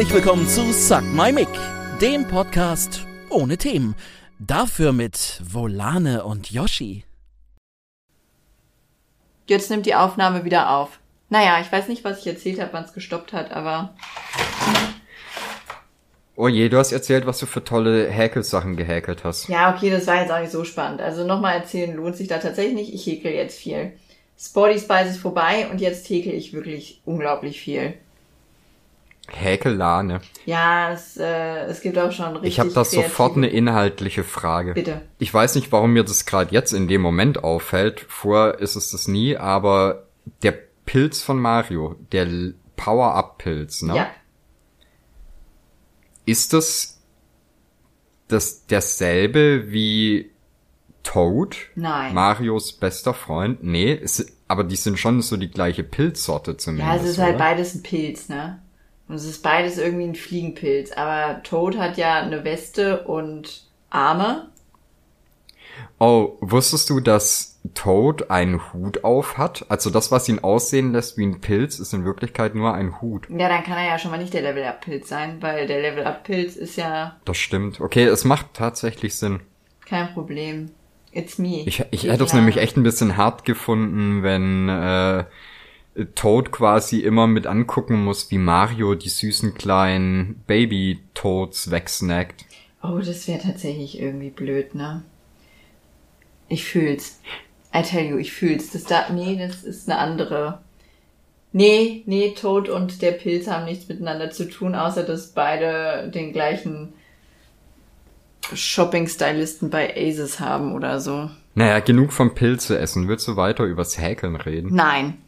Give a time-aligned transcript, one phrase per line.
[0.00, 1.50] Herzlich willkommen zu Suck My Mic,
[2.00, 3.94] dem Podcast ohne Themen.
[4.38, 7.04] Dafür mit Volane und Yoshi.
[9.46, 11.00] Jetzt nimmt die Aufnahme wieder auf.
[11.28, 13.94] Naja, ich weiß nicht, was ich erzählt habe, wann es gestoppt hat, aber.
[16.34, 19.50] Oh je, du hast erzählt, was du für tolle Häkelsachen gehäkelt hast.
[19.50, 21.02] Ja, okay, das war jetzt auch nicht so spannend.
[21.02, 22.94] Also nochmal erzählen lohnt sich da tatsächlich nicht.
[22.94, 23.92] Ich häkel jetzt viel.
[24.38, 27.98] Sporty Spice ist vorbei und jetzt häkel ich wirklich unglaublich viel.
[29.36, 30.20] Häkelane.
[30.46, 32.52] Ja, es, äh, es gibt auch schon richtig.
[32.52, 34.74] Ich habe da sofort eine inhaltliche Frage.
[34.74, 35.02] Bitte.
[35.18, 38.06] Ich weiß nicht, warum mir das gerade jetzt in dem Moment auffällt.
[38.08, 40.06] Vorher ist es das nie, aber
[40.42, 40.54] der
[40.86, 42.26] Pilz von Mario, der
[42.76, 43.96] Power-Up-Pilz, ne?
[43.96, 44.10] Ja.
[46.26, 47.00] Ist das,
[48.28, 50.30] das derselbe wie
[51.02, 51.56] Toad?
[51.74, 52.14] Nein.
[52.14, 53.62] Marios bester Freund?
[53.62, 56.88] Nee, es, aber die sind schon so die gleiche Pilzsorte zumindest.
[56.88, 57.44] Ja, es ist halt oder?
[57.44, 58.60] beides ein Pilz, ne?
[59.10, 60.92] Und es ist beides irgendwie ein Fliegenpilz.
[60.92, 64.48] Aber Toad hat ja eine Weste und Arme.
[65.98, 69.66] Oh, wusstest du, dass Toad einen Hut auf hat?
[69.68, 73.26] Also das, was ihn aussehen lässt wie ein Pilz, ist in Wirklichkeit nur ein Hut.
[73.28, 76.76] Ja, dann kann er ja schon mal nicht der Level-Up-Pilz sein, weil der Level-Up-Pilz ist
[76.76, 77.80] ja Das stimmt.
[77.80, 79.40] Okay, es macht tatsächlich Sinn.
[79.86, 80.70] kein Problem.
[81.10, 81.64] It's me.
[81.66, 85.24] Ich, ich hätte es nämlich echt ein bisschen hart gefunden, wenn äh,
[86.14, 92.44] Toad quasi immer mit angucken muss, wie Mario die süßen kleinen Baby-Toads wegsnackt.
[92.82, 95.02] Oh, das wäre tatsächlich irgendwie blöd, ne?
[96.48, 97.20] Ich fühl's.
[97.74, 98.70] I tell you, ich fühl's.
[98.70, 100.60] Das da, nee, das ist eine andere.
[101.52, 106.32] Nee, nee, Toad und der Pilz haben nichts miteinander zu tun, außer dass beide den
[106.32, 106.92] gleichen
[108.52, 111.30] Shopping-Stylisten bei Aces haben oder so.
[111.54, 113.08] Naja, genug vom Pilze essen.
[113.08, 114.74] Willst du weiter übers Häkeln reden?
[114.74, 115.18] Nein,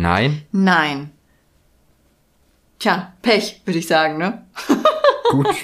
[0.00, 0.46] Nein?
[0.50, 1.10] nein.
[2.78, 4.46] Tja, Pech, würde ich sagen, ne?
[5.30, 5.54] Gut.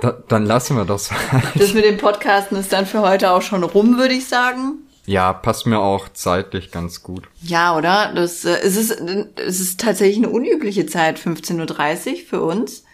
[0.00, 1.10] Da, dann lassen wir das.
[1.54, 4.78] Das mit dem Podcasten ist dann für heute auch schon rum, würde ich sagen.
[5.04, 7.28] ja, passt mir auch zeitlich ganz gut.
[7.42, 8.12] Ja, oder?
[8.14, 8.92] Das, äh, es, ist,
[9.36, 12.84] es ist tatsächlich eine unübliche Zeit, 15.30 Uhr für uns.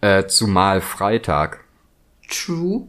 [0.00, 1.64] Äh, zumal Freitag.
[2.28, 2.86] True.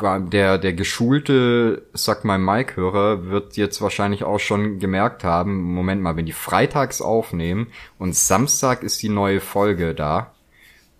[0.00, 5.60] Vor allem Der, der geschulte, sag mal Mike-Hörer, wird jetzt wahrscheinlich auch schon gemerkt haben,
[5.74, 7.66] Moment mal, wenn die freitags aufnehmen
[7.98, 10.32] und Samstag ist die neue Folge da.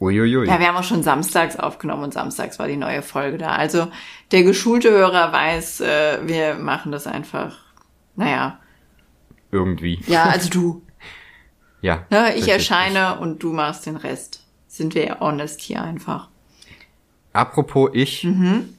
[0.01, 0.47] Uiuiui.
[0.47, 3.53] Ja, wir haben auch schon samstags aufgenommen und samstags war die neue Folge da.
[3.53, 3.89] Also
[4.33, 7.57] der geschulte Hörer weiß, äh, wir machen das einfach.
[8.17, 8.59] Naja.
[9.51, 9.99] Irgendwie.
[10.09, 10.83] Ja, also du.
[11.83, 12.05] Ja.
[12.11, 14.45] Ne, ich erscheine und du machst den Rest.
[14.69, 16.29] Sind wir honest hier einfach.
[17.33, 18.25] Apropos ich.
[18.25, 18.75] Mhm.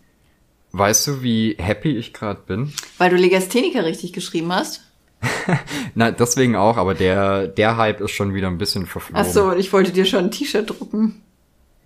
[0.73, 2.73] Weißt du, wie happy ich gerade bin?
[2.97, 4.81] Weil du Legastheniker richtig geschrieben hast?
[5.95, 9.23] Na, deswegen auch, aber der, der Hype ist schon wieder ein bisschen verflogen.
[9.23, 11.21] Ach so, ich wollte dir schon ein T-Shirt drucken.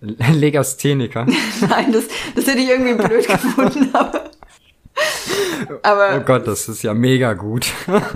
[0.00, 1.26] Legastheniker.
[1.68, 2.04] Nein, das,
[2.34, 4.30] das hätte ich irgendwie blöd gefunden, aber.
[5.82, 7.66] Aber Oh Gott, das ist ja mega gut.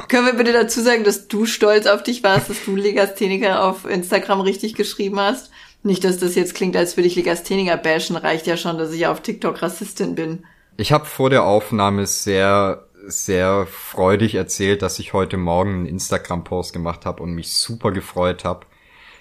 [0.08, 3.84] Können wir bitte dazu sagen, dass du stolz auf dich warst, dass du Legastheniker auf
[3.84, 5.50] Instagram richtig geschrieben hast?
[5.82, 9.06] Nicht, dass das jetzt klingt, als würde ich Legastheniker bashen, reicht ja schon, dass ich
[9.06, 10.44] auf TikTok Rassistin bin.
[10.76, 16.72] Ich habe vor der Aufnahme sehr, sehr freudig erzählt, dass ich heute Morgen einen Instagram-Post
[16.72, 18.66] gemacht habe und mich super gefreut habe,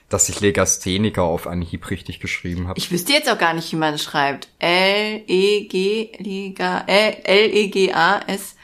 [0.09, 2.79] dass ich Legastheniker auf Anhieb richtig geschrieben habe.
[2.79, 4.49] Ich wüsste jetzt auch gar nicht, wie man es schreibt.
[4.59, 8.57] L-E-G, Lega, äh, L-E-G-A-S-T,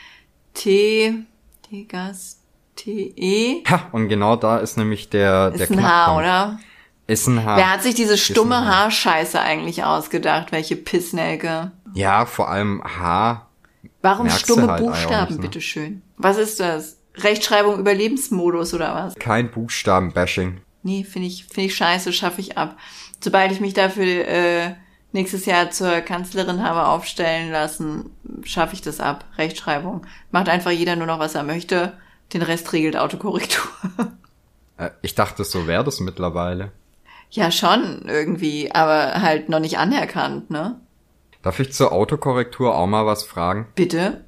[1.70, 3.64] Legas-T-E.
[3.70, 6.60] Ha, und genau da ist nämlich der, der Ist ein Haar, oder?
[7.08, 7.58] Ist ein Haar.
[7.58, 8.66] Wer hat sich diese stumme.
[8.66, 10.52] Haarscheiße eigentlich ausgedacht?
[10.52, 11.72] Welche Pissnelke?
[11.96, 13.50] Ja, vor allem Haar.
[14.02, 15.42] Warum stumme halt Buchstaben, ne?
[15.42, 16.02] bitteschön?
[16.18, 16.98] Was ist das?
[17.16, 19.16] Rechtschreibung Überlebensmodus oder was?
[19.16, 20.62] Kein Buchstaben-Bashing.
[20.84, 22.78] Nee, finde ich, finde ich scheiße, schaffe ich ab.
[23.20, 24.76] Sobald ich mich dafür äh,
[25.14, 28.12] nächstes Jahr zur Kanzlerin habe aufstellen lassen,
[28.44, 29.26] schaffe ich das ab.
[29.38, 30.06] Rechtschreibung.
[30.32, 31.94] Macht einfach jeder nur noch, was er möchte.
[32.34, 33.64] Den Rest regelt Autokorrektur.
[34.78, 36.74] Äh, ich dachte, so wäre das mittlerweile.
[37.32, 40.82] ja, schon irgendwie, aber halt noch nicht anerkannt, ne?
[41.46, 43.68] Darf ich zur Autokorrektur auch mal was fragen?
[43.76, 44.26] Bitte?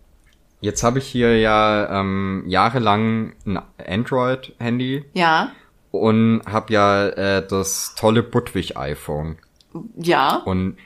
[0.62, 5.52] Jetzt habe ich hier ja ähm, jahrelang ein Android-Handy Ja?
[5.90, 9.40] und habe ja äh, das tolle Budwig-iPhone.
[9.96, 10.44] Ja?
[10.46, 10.78] Und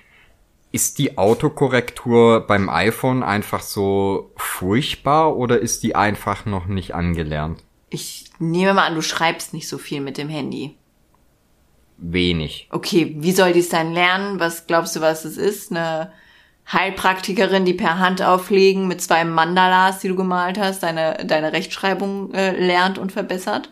[0.72, 7.62] ist die Autokorrektur beim iPhone einfach so furchtbar oder ist die einfach noch nicht angelernt?
[7.90, 10.78] Ich nehme mal an, du schreibst nicht so viel mit dem Handy.
[11.98, 12.70] Wenig.
[12.72, 14.40] Okay, wie soll die es dann lernen?
[14.40, 15.72] Was glaubst du, was es ist?
[15.72, 16.14] Eine
[16.72, 22.34] Heilpraktikerin, die per Hand auflegen mit zwei Mandalas, die du gemalt hast, deine, deine Rechtschreibung
[22.34, 23.70] äh, lernt und verbessert?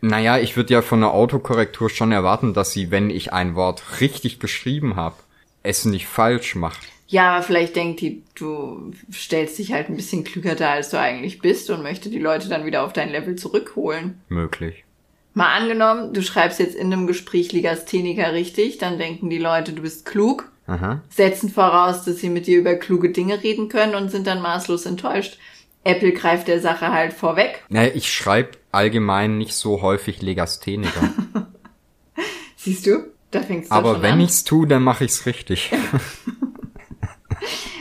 [0.00, 4.00] Naja, ich würde ja von der Autokorrektur schon erwarten, dass sie, wenn ich ein Wort
[4.00, 5.16] richtig geschrieben habe,
[5.62, 6.80] es nicht falsch macht.
[7.08, 11.00] Ja, aber vielleicht denkt die, du stellst dich halt ein bisschen klüger dar, als du
[11.00, 14.20] eigentlich bist und möchte die Leute dann wieder auf dein Level zurückholen.
[14.28, 14.84] Möglich.
[15.32, 19.82] Mal angenommen, du schreibst jetzt in einem Gespräch Legastheniker richtig, dann denken die Leute, du
[19.82, 21.02] bist klug, Aha.
[21.08, 24.86] setzen voraus, dass sie mit dir über kluge Dinge reden können und sind dann maßlos
[24.86, 25.38] enttäuscht.
[25.82, 27.64] Apple greift der Sache halt vorweg.
[27.68, 31.10] Naja, ich schreibe allgemein nicht so häufig Legastheniker.
[32.56, 33.06] Siehst du?
[33.30, 34.20] Da fängst du aber schon wenn an.
[34.20, 35.70] ich's tu, dann mache ich's richtig.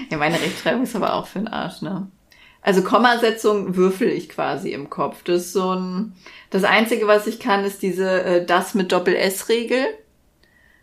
[0.09, 2.07] Ja, meine Rechtschreibung ist aber auch für den Arsch, ne?
[2.61, 5.23] Also Kommasetzung würfel ich quasi im Kopf.
[5.23, 6.13] Das ist so ein.
[6.49, 9.85] Das Einzige, was ich kann, ist diese äh, das mit Doppel-S-Regel.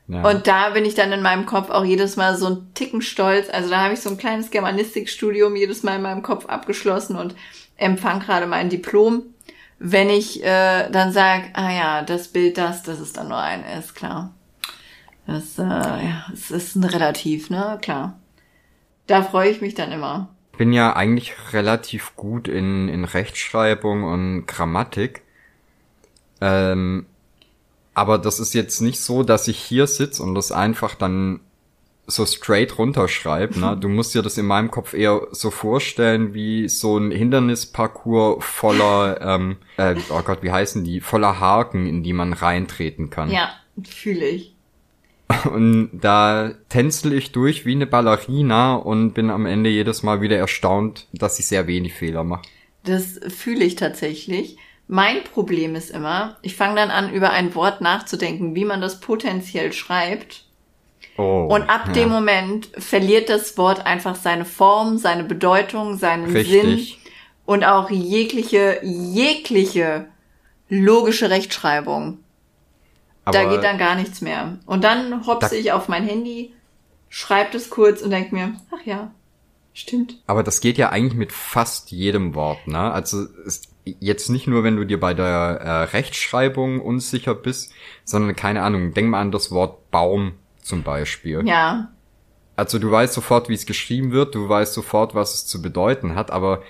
[0.07, 0.29] Ja.
[0.29, 3.49] Und da bin ich dann in meinem Kopf auch jedes Mal so ein Ticken stolz.
[3.51, 7.35] Also da habe ich so ein kleines Germanistikstudium jedes Mal in meinem Kopf abgeschlossen und
[7.77, 9.23] empfang gerade mein Diplom.
[9.79, 13.65] Wenn ich äh, dann sage, ah ja, das Bild, das, das ist dann nur ein
[13.65, 14.35] S, klar.
[15.27, 17.79] Das, äh, ja, es ist ein Relativ, ne?
[17.81, 18.19] Klar.
[19.07, 20.29] Da freue ich mich dann immer.
[20.53, 25.23] Ich bin ja eigentlich relativ gut in, in Rechtschreibung und Grammatik.
[26.41, 27.07] Ähm,
[27.95, 31.41] aber das ist jetzt nicht so, dass ich hier sitze und das einfach dann
[32.07, 33.59] so straight runterschreibe.
[33.59, 33.77] Ne?
[33.81, 39.21] Du musst dir das in meinem Kopf eher so vorstellen wie so ein Hindernisparcours voller,
[39.23, 41.01] ähm, äh, oh Gott, wie heißen die?
[41.01, 43.31] Voller Haken, in die man reintreten kann.
[43.31, 43.51] Ja,
[43.83, 44.55] fühle ich.
[45.51, 50.37] Und da tänzel ich durch wie eine Ballerina und bin am Ende jedes Mal wieder
[50.37, 52.43] erstaunt, dass ich sehr wenig Fehler mache.
[52.85, 54.59] Das fühle ich tatsächlich.
[54.87, 59.01] Mein Problem ist immer, ich fange dann an, über ein Wort nachzudenken, wie man das
[59.01, 60.45] potenziell schreibt.
[61.17, 61.93] Oh, Und ab ja.
[61.93, 66.63] dem Moment verliert das Wort einfach seine Form, seine Bedeutung, seinen Richtig.
[66.63, 66.99] Sinn
[67.47, 70.07] und auch jegliche, jegliche
[70.69, 72.19] logische Rechtschreibung.
[73.25, 74.59] Aber da geht dann gar nichts mehr.
[74.67, 76.53] Und dann hopse ich auf mein Handy,
[77.09, 79.13] schreibe das kurz und denke mir, ach ja,
[79.73, 80.21] stimmt.
[80.27, 82.93] Aber das geht ja eigentlich mit fast jedem Wort, ne?
[82.93, 85.27] Also es, jetzt nicht nur, wenn du dir bei der
[85.61, 87.73] äh, Rechtschreibung unsicher bist,
[88.05, 90.33] sondern keine Ahnung, denk mal an das Wort Baum
[90.63, 91.47] zum Beispiel.
[91.47, 91.91] Ja,
[92.57, 96.15] Also du weißt sofort, wie es geschrieben wird, du weißt sofort, was es zu bedeuten
[96.15, 96.63] hat, aber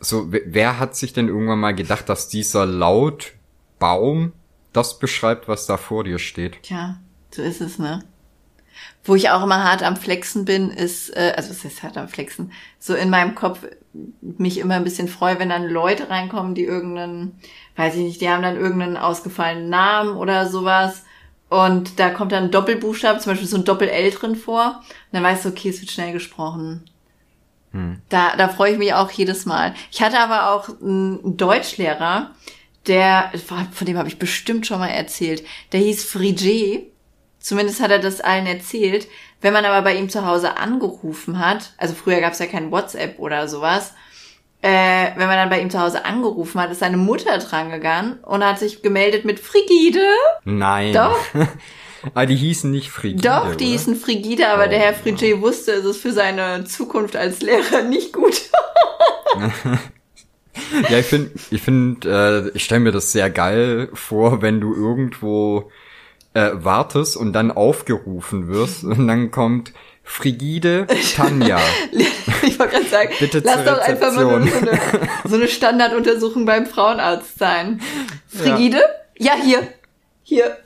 [0.00, 3.32] so, wer- hat sich denn irgendwann mal gedacht, dass dieser Laut
[3.78, 4.32] Baum
[4.72, 6.62] das beschreibt, was da vor dir steht?
[6.62, 6.98] Tja,
[7.30, 8.02] so ist es, ne?
[9.04, 12.08] Wo ich auch immer hart am Flexen bin, ist, äh, also es ist hart am
[12.08, 13.66] Flexen, so in meinem Kopf
[14.20, 17.38] mich immer ein bisschen freue, wenn dann Leute reinkommen, die irgendeinen,
[17.76, 21.04] weiß ich nicht, die haben dann irgendeinen ausgefallenen Namen oder sowas
[21.48, 25.24] und da kommt dann ein Doppelbuchstabe, zum Beispiel so ein Doppel-L drin vor und dann
[25.24, 26.84] weißt du, okay, es wird schnell gesprochen.
[28.08, 29.74] Da, da freue ich mich auch jedes Mal.
[29.90, 32.30] Ich hatte aber auch einen Deutschlehrer,
[32.86, 33.32] der,
[33.72, 36.84] von dem habe ich bestimmt schon mal erzählt, der hieß Frigé.
[37.38, 39.08] Zumindest hat er das allen erzählt.
[39.40, 42.70] Wenn man aber bei ihm zu Hause angerufen hat, also früher gab es ja kein
[42.70, 43.94] WhatsApp oder sowas,
[44.62, 44.68] äh,
[45.16, 48.58] wenn man dann bei ihm zu Hause angerufen hat, ist seine Mutter drangegangen und hat
[48.58, 50.04] sich gemeldet mit Frigide.
[50.44, 50.92] Nein.
[50.92, 51.16] Doch.
[52.14, 53.72] ah, die hießen nicht Frigide, Doch, die oder?
[53.72, 57.82] hießen Frigide, aber Oh, der Herr Frigé wusste, es ist für seine Zukunft als Lehrer
[57.82, 58.50] nicht gut.
[60.88, 64.74] Ja, ich finde, ich finde, äh, ich stelle mir das sehr geil vor, wenn du
[64.74, 65.70] irgendwo
[66.34, 69.72] äh, wartest und dann aufgerufen wirst und dann kommt
[70.02, 71.60] Frigide Tanja.
[72.42, 74.80] Ich wollte gerade sagen, Bitte lass doch einfach mal so eine,
[75.24, 77.82] so eine Standarduntersuchung beim Frauenarzt sein.
[78.28, 78.80] Frigide?
[79.18, 79.68] Ja, hier.
[80.22, 80.56] Hier.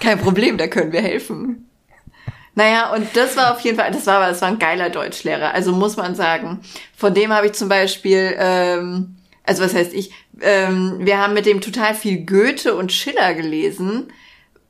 [0.00, 1.68] Kein Problem, da können wir helfen.
[2.54, 5.54] Naja, und das war auf jeden Fall, das war aber, das war ein geiler Deutschlehrer.
[5.54, 6.60] Also muss man sagen,
[6.96, 11.46] von dem habe ich zum Beispiel, ähm, also was heißt ich, ähm, wir haben mit
[11.46, 14.12] dem total viel Goethe und Schiller gelesen,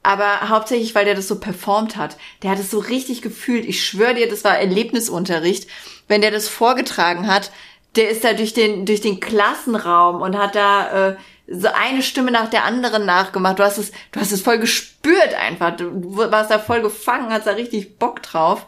[0.02, 2.16] aber hauptsächlich, weil der das so performt hat.
[2.42, 3.66] Der hat es so richtig gefühlt.
[3.66, 5.68] Ich schwöre dir, das war Erlebnisunterricht.
[6.08, 7.50] Wenn der das vorgetragen hat,
[7.96, 11.16] der ist da durch den, durch den Klassenraum und hat da äh,
[11.48, 13.58] so eine Stimme nach der anderen nachgemacht.
[13.58, 15.76] Du hast es, du hast es voll gespürt einfach.
[15.76, 18.66] Du warst da voll gefangen, hast da richtig Bock drauf.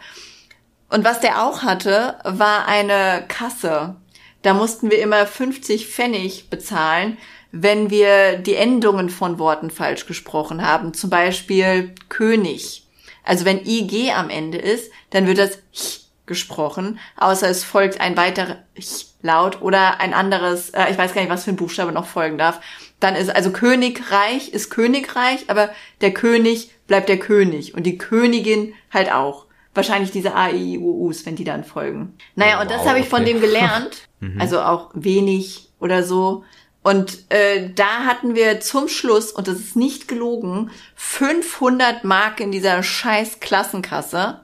[0.91, 3.97] Und was der auch hatte, war eine Kasse.
[4.43, 7.17] Da mussten wir immer 50 Pfennig bezahlen,
[7.53, 10.95] wenn wir die Endungen von Worten falsch gesprochen haben.
[10.95, 12.87] Zum Beispiel König.
[13.25, 18.17] Also wenn IG am Ende ist, dann wird das ch gesprochen, außer es folgt ein
[18.17, 21.93] weiterer ch Laut oder ein anderes, äh, ich weiß gar nicht, was für ein Buchstabe
[21.93, 22.61] noch folgen darf.
[22.99, 28.75] Dann ist also Königreich ist Königreich, aber der König bleibt der König und die Königin
[28.91, 29.47] halt auch.
[29.75, 32.15] Wahrscheinlich diese A, I, U, Us, wenn die dann folgen.
[32.35, 34.09] Naja, Oh, und das wow, habe ich von dem gelernt.
[34.39, 36.45] Also auch wenig oder so.
[36.83, 42.51] Und äh, da hatten wir zum Schluss, und das ist nicht gelogen, 500 Mark in
[42.51, 44.41] dieser scheiß Klassenkasse.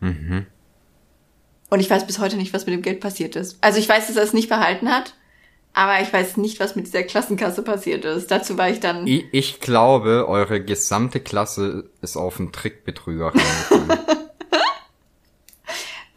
[0.00, 0.46] Mhm.
[1.70, 3.58] Und ich weiß bis heute nicht, was mit dem Geld passiert ist.
[3.60, 5.14] Also ich weiß, dass er es nicht behalten hat,
[5.74, 8.30] aber ich weiß nicht, was mit dieser Klassenkasse passiert ist.
[8.30, 9.06] Dazu war ich dann.
[9.06, 13.98] Ich, ich glaube, eure gesamte Klasse ist auf einen Trickbetrüger reingekommen.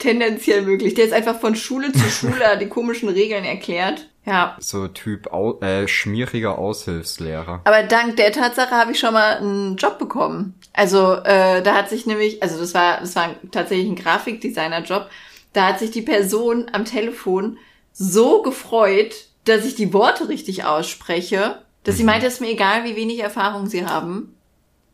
[0.01, 0.93] tendenziell möglich.
[0.93, 4.08] Der ist einfach von Schule zu Schule die komischen Regeln erklärt.
[4.24, 4.55] Ja.
[4.60, 7.62] so Typ au äh, schmieriger Aushilfslehrer.
[7.63, 10.53] Aber dank der Tatsache habe ich schon mal einen Job bekommen.
[10.74, 15.10] Also äh, da hat sich nämlich, also das war, das war tatsächlich ein Grafikdesigner-Job.
[15.53, 17.58] Da hat sich die Person am Telefon
[17.93, 22.84] so gefreut, dass ich die Worte richtig ausspreche, dass sie meinte, es ist mir egal,
[22.84, 24.36] wie wenig Erfahrung sie haben.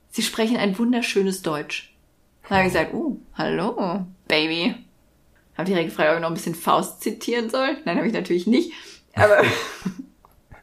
[0.09, 1.93] Sie sprechen ein wunderschönes Deutsch.
[2.47, 4.86] Da habe ich gesagt, uh, hallo, Baby.
[5.57, 7.77] Habe direkt gefragt, ob ich noch ein bisschen Faust zitieren soll.
[7.85, 8.73] Nein, habe ich natürlich nicht.
[9.15, 9.41] Aber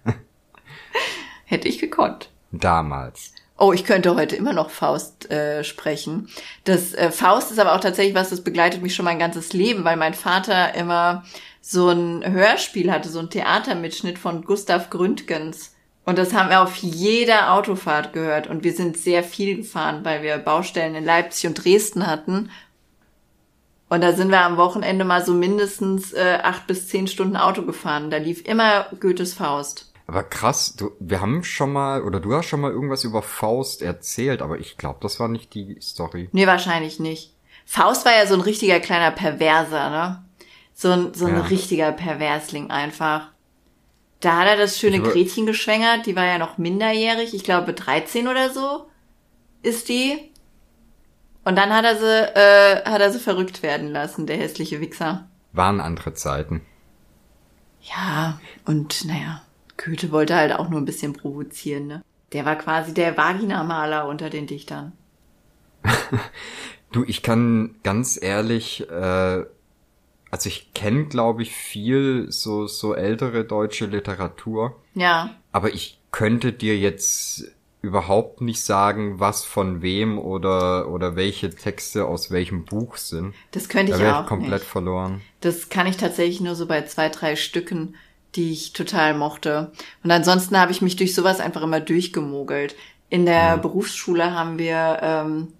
[1.44, 2.30] hätte ich gekonnt.
[2.52, 3.32] Damals.
[3.56, 6.28] Oh, ich könnte heute immer noch Faust äh, sprechen.
[6.64, 9.84] Das äh, Faust ist aber auch tatsächlich was, das begleitet mich schon mein ganzes Leben,
[9.84, 11.24] weil mein Vater immer
[11.60, 15.74] so ein Hörspiel hatte, so ein Theatermitschnitt von Gustav Gründgens.
[16.04, 18.46] Und das haben wir auf jeder Autofahrt gehört.
[18.48, 22.50] Und wir sind sehr viel gefahren, weil wir Baustellen in Leipzig und Dresden hatten.
[23.94, 27.62] Und da sind wir am Wochenende mal so mindestens äh, acht bis zehn Stunden Auto
[27.62, 28.10] gefahren.
[28.10, 29.92] Da lief immer Goethes Faust.
[30.08, 33.82] Aber krass, du, wir haben schon mal, oder du hast schon mal irgendwas über Faust
[33.82, 36.28] erzählt, aber ich glaube, das war nicht die Story.
[36.32, 37.34] Nee, wahrscheinlich nicht.
[37.66, 40.24] Faust war ja so ein richtiger kleiner Perverser, ne?
[40.74, 41.42] So ein, so ein Ja.
[41.42, 43.28] richtiger Perversling einfach.
[44.18, 47.74] Da hat er das schöne über- Gretchen geschwängert, die war ja noch minderjährig, ich glaube
[47.74, 48.86] 13 oder so
[49.62, 50.32] ist die.
[51.44, 55.28] Und dann hat er sie, äh, hat er sie verrückt werden lassen, der hässliche Wichser.
[55.52, 56.62] Waren andere Zeiten.
[57.82, 59.42] Ja, und naja,
[59.76, 62.02] Goethe wollte halt auch nur ein bisschen provozieren, ne?
[62.32, 64.92] Der war quasi der Vaginamaler unter den Dichtern.
[66.92, 69.44] Du, ich kann ganz ehrlich, äh,
[70.30, 76.52] also ich kenne, glaube ich, viel so, so ältere deutsche Literatur, Ja, aber ich könnte
[76.52, 77.50] dir jetzt
[77.84, 83.34] überhaupt nicht sagen, was von wem oder, oder welche Texte aus welchem Buch sind.
[83.52, 84.70] das könnte Da ich wäre auch ich komplett nicht.
[84.70, 85.20] verloren.
[85.40, 87.94] Das kann ich tatsächlich nur so bei zwei, drei Stücken,
[88.34, 89.70] die ich total mochte.
[90.02, 92.74] Und ansonsten habe ich mich durch sowas einfach immer durchgemogelt.
[93.10, 95.52] In der Berufsschule haben wir, ähm,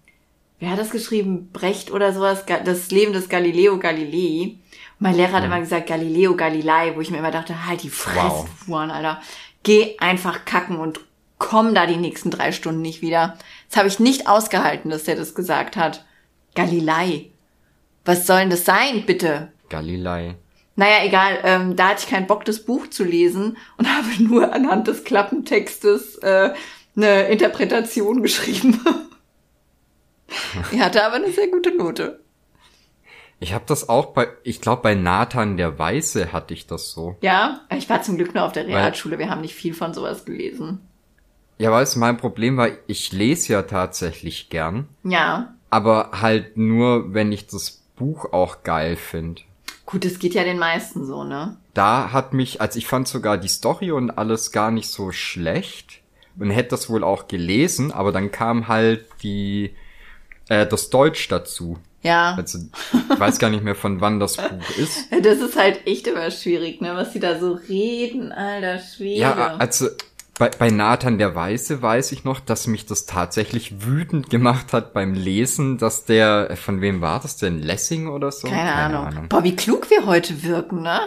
[0.59, 1.51] wer hat das geschrieben?
[1.53, 2.45] Brecht oder sowas?
[2.65, 4.55] Das Leben des Galileo Galilei.
[4.99, 7.91] Und mein Lehrer hat immer gesagt Galileo Galilei, wo ich mir immer dachte, halt die
[7.91, 8.49] Fresse, Wow.
[8.65, 9.21] Fuhren, Alter.
[9.63, 11.01] Geh einfach kacken und
[11.39, 13.39] komm da die nächsten drei Stunden nicht wieder.
[13.69, 16.05] Das habe ich nicht ausgehalten, dass der das gesagt hat.
[16.55, 17.31] Galilei.
[18.05, 19.53] Was soll denn das sein, bitte?
[19.69, 20.37] Galilei.
[20.77, 24.53] Naja, egal, ähm, da hatte ich keinen Bock, das Buch zu lesen und habe nur
[24.53, 26.53] anhand des Klappentextes äh,
[26.97, 28.81] eine Interpretation geschrieben.
[30.73, 32.21] er hatte aber eine sehr gute Note.
[33.41, 37.17] Ich habe das auch bei, ich glaube bei Nathan der Weiße hatte ich das so.
[37.21, 40.25] Ja, ich war zum Glück nur auf der Realschule, wir haben nicht viel von sowas
[40.25, 40.81] gelesen.
[41.59, 47.15] Ja, weißt du, mein Problem war, ich lese ja tatsächlich gern, Ja, aber halt nur,
[47.15, 49.43] wenn ich das Buch auch geil finde.
[49.87, 51.57] gut, es geht ja den meisten so, ne?
[51.75, 56.01] Da hat mich, also ich fand sogar die Story und alles gar nicht so schlecht
[56.39, 59.75] und hätte das wohl auch gelesen, aber dann kam halt die,
[60.49, 61.79] äh, das Deutsch dazu.
[62.03, 65.07] Ja, Also ich weiß gar nicht mehr von wann das Buch ist.
[65.23, 66.95] das ist halt echt immer schwierig, ne?
[66.97, 69.21] Was die da so reden, alter Schwede.
[69.21, 69.89] Ja, also
[70.39, 74.93] bei, bei Nathan der Weiße weiß ich noch, dass mich das tatsächlich wütend gemacht hat
[74.93, 77.61] beim Lesen, dass der, äh, von wem war das denn?
[77.61, 78.49] Lessing oder so?
[78.49, 79.29] Keine, Ahnung.
[79.29, 81.01] Boah, wie klug wir heute wirken, ne?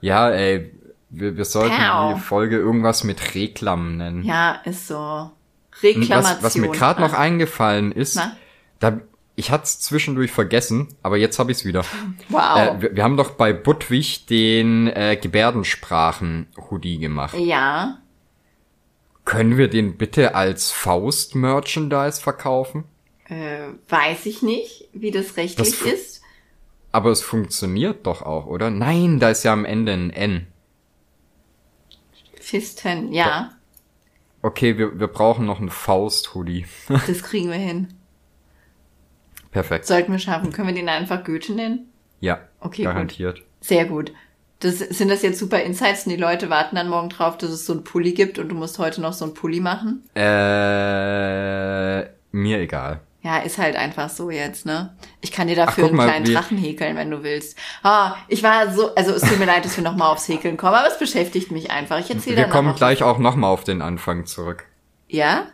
[0.00, 0.74] Ja, ey,
[1.10, 2.14] wir, wir sollten Pow.
[2.14, 4.24] die Folge irgendwas mit Reklam nennen.
[4.24, 5.30] Ja, ist so.
[5.82, 6.36] Reklamation.
[6.36, 8.36] was, was mir gerade noch eingefallen ist, Na?
[8.80, 9.00] da,
[9.36, 11.84] ich hatte es zwischendurch vergessen, aber jetzt habe ich es wieder.
[12.28, 12.58] Wow.
[12.58, 17.36] Äh, wir, wir haben doch bei Budwig den äh, Gebärdensprachen-Hoodie gemacht.
[17.38, 17.98] ja.
[19.24, 22.84] Können wir den bitte als Faust-Merchandise verkaufen?
[23.28, 26.22] Äh, weiß ich nicht, wie das rechtlich Das ist.
[26.90, 28.70] Aber es funktioniert doch auch, oder?
[28.70, 30.46] Nein, da ist ja am Ende ein N.
[32.40, 33.52] Fisten, ja,
[34.42, 36.66] Okay, wir, wir brauchen noch einen Faust-Hoodie.
[36.88, 37.94] das kriegen wir hin.
[39.52, 39.86] Perfekt.
[39.86, 40.52] Sollten wir schaffen.
[40.52, 41.92] Können wir den einfach Goethe nennen?
[42.20, 43.42] Ja, Okay, garantiert.
[43.60, 44.12] Sehr gut.
[44.62, 47.66] Das, sind das jetzt super Insights und die Leute warten dann morgen drauf, dass es
[47.66, 50.04] so einen Pulli gibt und du musst heute noch so einen Pulli machen?
[50.14, 53.00] Äh, mir egal.
[53.22, 54.96] Ja, ist halt einfach so jetzt, ne?
[55.20, 57.56] Ich kann dir dafür Ach, einen mal, kleinen Drachen häkeln, wenn du willst.
[57.82, 60.74] Ah, ich war so, also es tut mir leid, dass wir nochmal aufs Häkeln kommen,
[60.74, 62.00] aber es beschäftigt mich einfach.
[62.00, 64.64] Ich erzähle Wir kommen gleich auch nochmal auf den Anfang zurück.
[65.08, 65.46] Ja?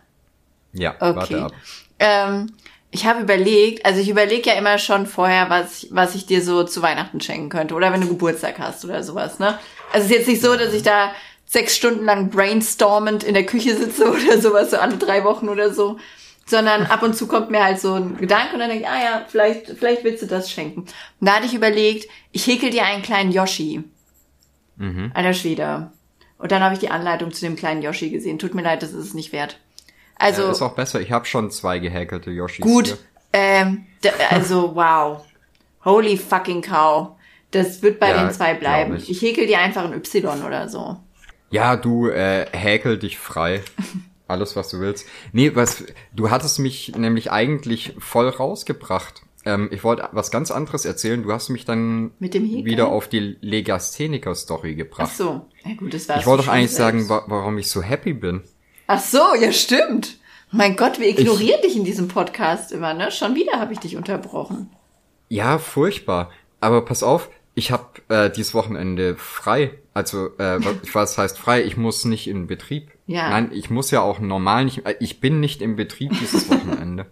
[0.73, 1.17] Ja, Okay.
[1.17, 1.53] warte ab.
[1.99, 2.53] Ähm,
[2.91, 6.43] ich habe überlegt, also ich überlege ja immer schon vorher, was, ich- was ich dir
[6.43, 7.75] so zu Weihnachten schenken könnte.
[7.75, 9.59] Oder wenn du Geburtstag hast oder sowas, ne?
[9.93, 11.13] Also es ist jetzt nicht so, dass ich da
[11.47, 15.73] sechs Stunden lang brainstormend in der Küche sitze oder sowas, so alle drei Wochen oder
[15.73, 15.99] so.
[16.47, 19.03] Sondern ab und zu kommt mir halt so ein Gedanke und dann denke ich, ah
[19.05, 20.81] ja, vielleicht, vielleicht willst du das schenken.
[20.81, 20.89] Und
[21.21, 23.85] da hatte ich überlegt, ich häkel dir einen kleinen Yoshi.
[24.77, 25.11] Mhm.
[25.15, 25.93] Alter Schwede.
[26.39, 28.39] Und dann habe ich die Anleitung zu dem kleinen Yoshi gesehen.
[28.39, 29.59] Tut mir leid, das ist es nicht wert.
[30.19, 31.01] Also, äh, ist auch besser.
[31.01, 32.61] Ich habe schon zwei gehäkelte Yoshis.
[32.65, 32.99] Gut, hier.
[33.33, 33.87] ähm,
[34.31, 35.25] also wow.
[35.85, 37.11] Holy fucking cow.
[37.51, 38.97] Das wird bei Ja, den zwei bleiben.
[38.97, 39.11] ich.
[39.11, 39.23] Ich.
[39.23, 40.99] häkel dir einfach ein Y oder so.
[41.51, 43.63] Ja, du äh, häkel dich frei.
[44.29, 45.07] Alles, was du willst.
[45.33, 49.23] Nee, was du hattest mich nämlich eigentlich voll rausgebracht.
[49.47, 51.23] Ähm, ich wollte was ganz anderes erzählen.
[51.23, 55.17] Du hast mich dann Mit dem wieder auf die Legastheniker-Story Ach gebracht.
[55.17, 55.47] so.
[55.65, 58.43] Ja gut, das war ich wollte doch eigentlich sagen, wa warum ich so happy bin.
[58.91, 60.17] Ach so, ja stimmt.
[60.51, 63.11] Mein Gott, wir ignorieren dich in diesem Podcast immer, ne?
[63.13, 64.71] Schon wieder habe ich dich unterbrochen.
[65.29, 66.31] Ja, furchtbar.
[66.59, 69.73] Aber pass auf, ich habe äh, dieses Wochenende frei.
[69.93, 70.59] Also, äh,
[70.95, 71.65] was, heißt frei?
[71.65, 72.91] Ich muss nicht in Betrieb.
[73.07, 73.29] Ja.
[73.29, 74.87] Nein, ich muss ja auch normal nicht.
[74.87, 77.05] Äh, ich bin nicht im Betrieb dieses Wochenende.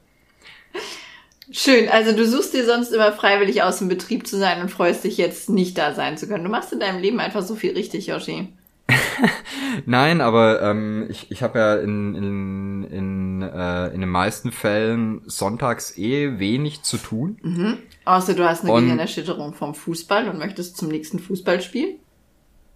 [1.53, 5.05] Schön, also du suchst dir sonst immer freiwillig aus, im Betrieb zu sein und freust
[5.05, 6.43] dich jetzt nicht da sein zu können.
[6.43, 8.49] Du machst in deinem Leben einfach so viel richtig, Yoshi.
[9.87, 15.23] Nein, aber ähm, ich, ich habe ja in, in, in, äh, in den meisten Fällen
[15.27, 17.83] sonntags eh wenig zu tun.
[18.05, 21.97] Außer du hast eine Und- Gehirnerschütterung vom Fußball und möchtest zum nächsten Fußballspiel.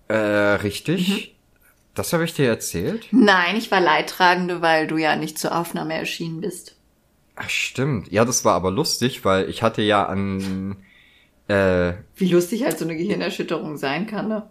[0.09, 1.37] Äh, richtig.
[1.95, 3.07] Das habe ich dir erzählt?
[3.13, 6.77] Nein, ich war Leidtragende, weil du ja nicht zur Aufnahme erschienen bist.
[7.37, 8.11] Ach, stimmt.
[8.13, 10.77] Ja, das war aber lustig, weil ich hatte ja an
[11.49, 14.49] äh, Wie lustig halt so eine Gehirnerschütterung sein kann, ne?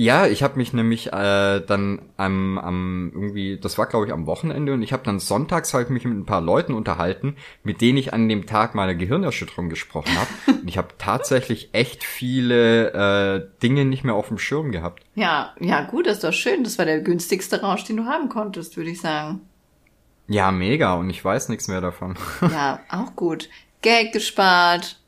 [0.00, 4.26] Ja, ich habe mich nämlich äh, dann am, am irgendwie, das war glaube ich am
[4.26, 7.98] Wochenende und ich habe dann sonntags ich mich mit ein paar Leuten unterhalten, mit denen
[7.98, 10.30] ich an dem Tag meiner Gehirnerschütterung gesprochen habe.
[10.62, 15.04] und ich habe tatsächlich echt viele äh, Dinge nicht mehr auf dem Schirm gehabt.
[15.16, 16.64] Ja, ja, gut, das ist doch schön.
[16.64, 19.42] Das war der günstigste Rausch, den du haben konntest, würde ich sagen.
[20.28, 22.16] Ja, mega und ich weiß nichts mehr davon.
[22.40, 23.50] Ja, auch gut.
[23.82, 24.98] Geld gespart,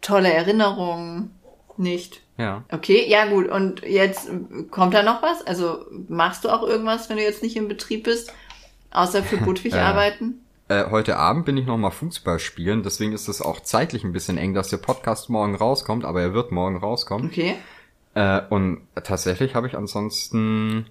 [0.00, 1.32] tolle Erinnerungen,
[1.76, 2.22] nicht.
[2.38, 2.64] Ja.
[2.70, 3.48] Okay, ja gut.
[3.48, 4.28] Und jetzt
[4.70, 5.46] kommt da noch was?
[5.46, 8.32] Also machst du auch irgendwas, wenn du jetzt nicht im Betrieb bist,
[8.90, 9.78] außer für Budwig Äh.
[9.78, 10.40] arbeiten?
[10.68, 14.12] Äh, heute Abend bin ich noch mal Fußball spielen, deswegen ist es auch zeitlich ein
[14.12, 17.28] bisschen eng, dass der Podcast morgen rauskommt, aber er wird morgen rauskommen.
[17.28, 17.54] Okay.
[18.14, 20.86] Äh, und tatsächlich habe ich ansonsten,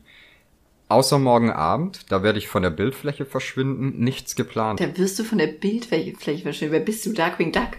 [0.87, 4.79] außer morgen Abend, da werde ich von der Bildfläche verschwinden, nichts geplant.
[4.79, 6.71] Da wirst du von der Bildfläche verschwinden.
[6.71, 7.11] Wer bist du?
[7.11, 7.71] Darkwing Duck?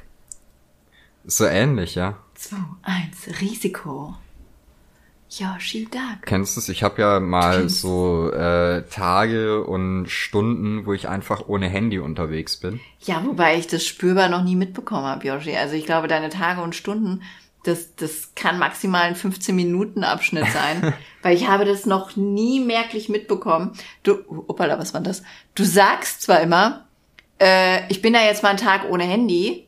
[1.25, 2.19] So ähnlich, ja.
[2.37, 4.15] 2, 1, Risiko.
[5.29, 6.23] Yoshi Duck.
[6.25, 6.69] Kennst du es?
[6.69, 12.57] Ich habe ja mal so äh, Tage und Stunden, wo ich einfach ohne Handy unterwegs
[12.59, 12.81] bin.
[13.01, 15.57] Ja, wobei ich das spürbar noch nie mitbekommen habe, Yoshi.
[15.57, 17.23] Also ich glaube, deine Tage und Stunden,
[17.65, 20.95] das, das kann maximal ein 15-Minuten-Abschnitt sein.
[21.23, 23.73] weil ich habe das noch nie merklich mitbekommen.
[24.05, 25.25] Du, opala, was war das?
[25.57, 26.87] Du sagst zwar immer,
[27.41, 29.67] äh, ich bin da jetzt mal einen Tag ohne Handy,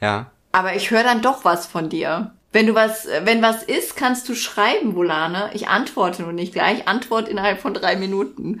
[0.00, 0.30] Ja.
[0.52, 2.32] Aber ich höre dann doch was von dir.
[2.52, 5.50] Wenn du was, wenn was ist, kannst du schreiben, Volane.
[5.54, 6.88] Ich antworte nur nicht gleich.
[6.88, 8.60] Antwort innerhalb von drei Minuten.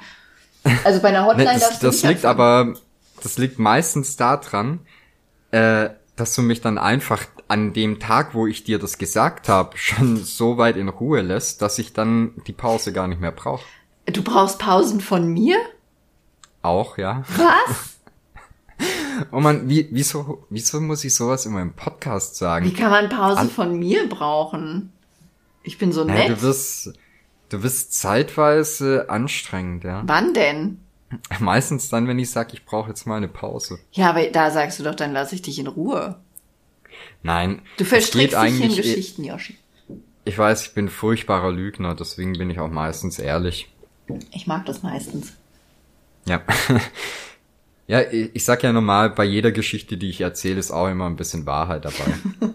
[0.84, 2.74] Also bei einer Ne, Hotline das darfst du das liegt aber,
[3.22, 4.80] das liegt meistens daran,
[5.50, 9.76] äh, dass du mich dann einfach an dem Tag, wo ich dir das gesagt habe,
[9.76, 13.64] schon so weit in Ruhe lässt, dass ich dann die Pause gar nicht mehr brauche.
[14.06, 15.56] Du brauchst Pausen von mir?
[16.62, 17.24] Auch, ja.
[17.36, 17.89] Was?
[19.32, 22.74] Oh man, wie, wieso, wieso muss ich sowas in meinem Podcast Wie sagen?
[22.74, 24.92] kann man Pause An- von mir brauchen?
[25.62, 26.28] Ich bin so nett.
[26.28, 26.92] du wirst,
[27.50, 30.02] du wirst zeitweise anstrengend, ja.
[30.06, 30.78] Wann denn?
[31.40, 33.78] Meistens dann, wenn ich sage, ich brauche jetzt mal eine Pause.
[33.92, 36.16] Ja, aber da sagst du doch, dann lasse ich dich in Ruhe.
[37.22, 37.62] Nein.
[37.76, 39.56] Du verstrickst dich in eigentlich eh- Geschichten, Yoshi.
[40.24, 43.72] Ich weiß, ich bin furchtbarer Lügner, deswegen bin ich auch meistens ehrlich.
[44.32, 45.32] Ich mag das meistens.
[46.26, 46.42] Ja.
[47.90, 51.06] ja, ich ich sag ja normal, bei jeder Geschichte, die ich erzähle, ist auch immer
[51.06, 52.14] ein bisschen Wahrheit dabei.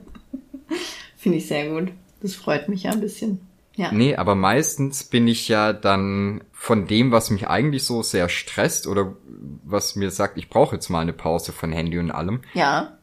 [1.18, 1.92] Finde ich sehr gut.
[2.22, 3.40] Das freut mich ja ein bisschen.
[3.78, 3.92] Ja.
[3.92, 8.88] nee, aber meistens bin ich ja dann von dem, was mich eigentlich so sehr stresst
[8.88, 9.18] oder
[9.66, 12.98] was mir sagt, ich brauche jetzt mal eine Pause von Handy und allem, Ja.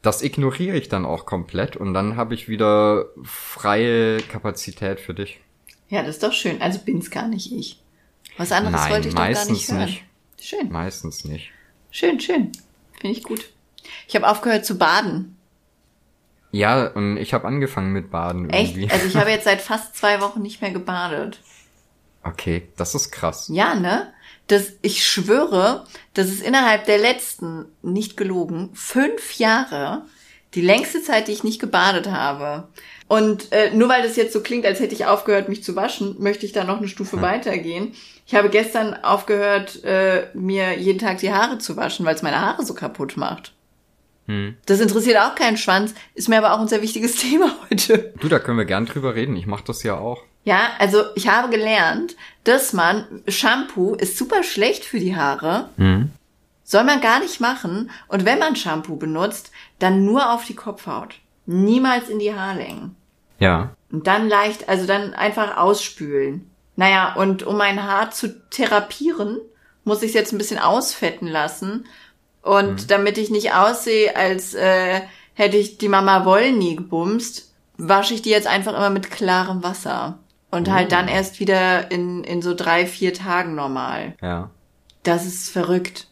[0.00, 5.40] das ignoriere ich dann auch komplett und dann habe ich wieder freie Kapazität für dich.
[5.90, 6.62] Ja, das ist doch schön.
[6.62, 7.78] Also bin's gar nicht ich.
[8.38, 9.84] Was anderes Nein, wollte ich doch gar nicht meistens hören.
[9.84, 10.04] nicht.
[10.40, 10.72] Schön.
[10.72, 11.50] Meistens nicht.
[11.90, 12.52] Schön, schön.
[13.00, 13.50] Finde ich gut.
[14.06, 15.36] Ich habe aufgehört zu baden.
[16.50, 18.76] Ja, und ich habe angefangen mit Baden Echt?
[18.76, 18.90] irgendwie.
[18.90, 21.40] Also ich habe jetzt seit fast zwei Wochen nicht mehr gebadet.
[22.22, 23.50] Okay, das ist krass.
[23.52, 24.12] Ja, ne?
[24.46, 30.06] Das, ich schwöre, das ist innerhalb der letzten, nicht gelogen, fünf Jahre
[30.54, 32.68] die längste Zeit, die ich nicht gebadet habe.
[33.06, 36.16] Und äh, nur weil das jetzt so klingt, als hätte ich aufgehört, mich zu waschen,
[36.18, 37.94] möchte ich da noch eine Stufe weitergehen.
[38.28, 42.42] Ich habe gestern aufgehört, äh, mir jeden Tag die Haare zu waschen, weil es meine
[42.42, 43.54] Haare so kaputt macht.
[44.26, 44.54] Hm.
[44.66, 48.12] Das interessiert auch keinen Schwanz, ist mir aber auch ein sehr wichtiges Thema heute.
[48.20, 49.34] Du, da können wir gern drüber reden.
[49.34, 50.22] Ich mach das ja auch.
[50.44, 55.70] Ja, also ich habe gelernt, dass man Shampoo ist super schlecht für die Haare.
[55.78, 56.10] Hm.
[56.64, 57.90] Soll man gar nicht machen.
[58.08, 61.14] Und wenn man Shampoo benutzt, dann nur auf die Kopfhaut.
[61.46, 62.94] Niemals in die Haarlängen.
[63.38, 63.74] Ja.
[63.90, 66.50] Und dann leicht, also dann einfach ausspülen.
[66.78, 69.40] Naja, und um mein Haar zu therapieren,
[69.82, 71.86] muss ich es jetzt ein bisschen ausfetten lassen.
[72.40, 75.00] Und damit ich nicht aussehe, als äh,
[75.34, 80.20] hätte ich die Mama Wollny gebumst, wasche ich die jetzt einfach immer mit klarem Wasser.
[80.52, 84.14] Und halt dann erst wieder in, in so drei, vier Tagen normal.
[84.22, 84.50] Ja.
[85.02, 86.06] Das ist verrückt.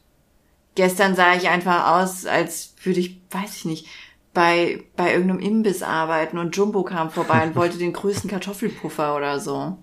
[0.75, 3.87] Gestern sah ich einfach aus, als würde ich, weiß ich nicht,
[4.35, 9.39] bei, bei irgendeinem Imbiss arbeiten und Jumbo kam vorbei und wollte den größten Kartoffelpuffer oder
[9.39, 9.79] so.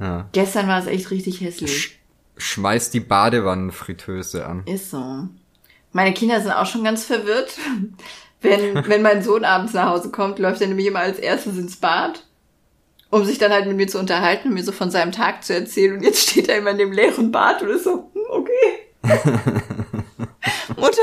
[0.00, 0.28] Ja.
[0.32, 1.98] Gestern war es echt richtig hässlich.
[2.36, 4.64] Schmeiß die Badewannenfritteuse an.
[4.66, 5.28] Ist so.
[5.92, 7.56] Meine Kinder sind auch schon ganz verwirrt.
[8.40, 11.76] Wenn, wenn mein Sohn abends nach Hause kommt, läuft er nämlich immer als erstes ins
[11.76, 12.26] Bad,
[13.10, 15.54] um sich dann halt mit mir zu unterhalten und mir so von seinem Tag zu
[15.54, 15.94] erzählen.
[15.96, 18.84] Und jetzt steht er immer in dem leeren Bad und ist so, hm, okay.
[20.76, 21.02] Mutter,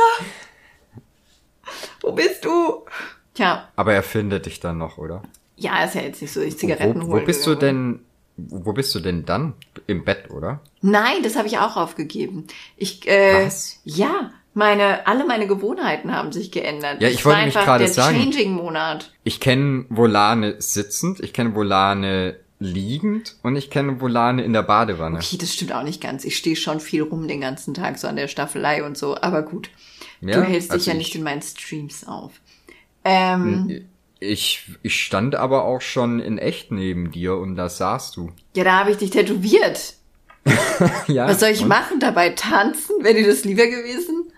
[2.01, 2.86] wo bist du?
[3.34, 5.23] Tja, Aber er findet dich dann noch, oder?
[5.62, 7.99] ja, ist ja jetzt nicht so, ich Zigaretten wo, wo holen bist du denn?
[8.49, 9.54] Wo bist du denn dann?
[9.88, 10.62] Im Bett, oder?
[10.82, 12.47] Nein, das habe ich auch aufgegeben.
[12.77, 13.80] Ich, äh, Was?
[13.84, 17.01] ja, meine, alle meine Gewohnheiten haben sich geändert.
[17.01, 18.17] Ja, ich wollte mich gerade sagen.
[18.17, 19.12] Changing-Monat.
[19.23, 25.17] Ich kenne Volane sitzend, ich kenne Volane liegend und ich kenne Volane in der Badewanne.
[25.17, 26.25] Okay, das stimmt auch nicht ganz.
[26.25, 29.15] Ich stehe schon viel rum den ganzen Tag, so an der Staffelei und so.
[29.19, 29.69] Aber gut,
[30.21, 32.34] Ja, du hältst dich also ja ich- nicht in meinen Streams auf.
[33.04, 33.88] Ähm,
[34.23, 38.31] Ich, ich stand aber auch schon in echt neben dir und da saßt du.
[38.55, 39.95] ja, da habe ich dich tätowiert.
[41.07, 41.99] ja, Was soll ich und, machen?
[41.99, 43.03] Dabei tanzen?
[43.03, 44.31] Wäre dir das lieber gewesen?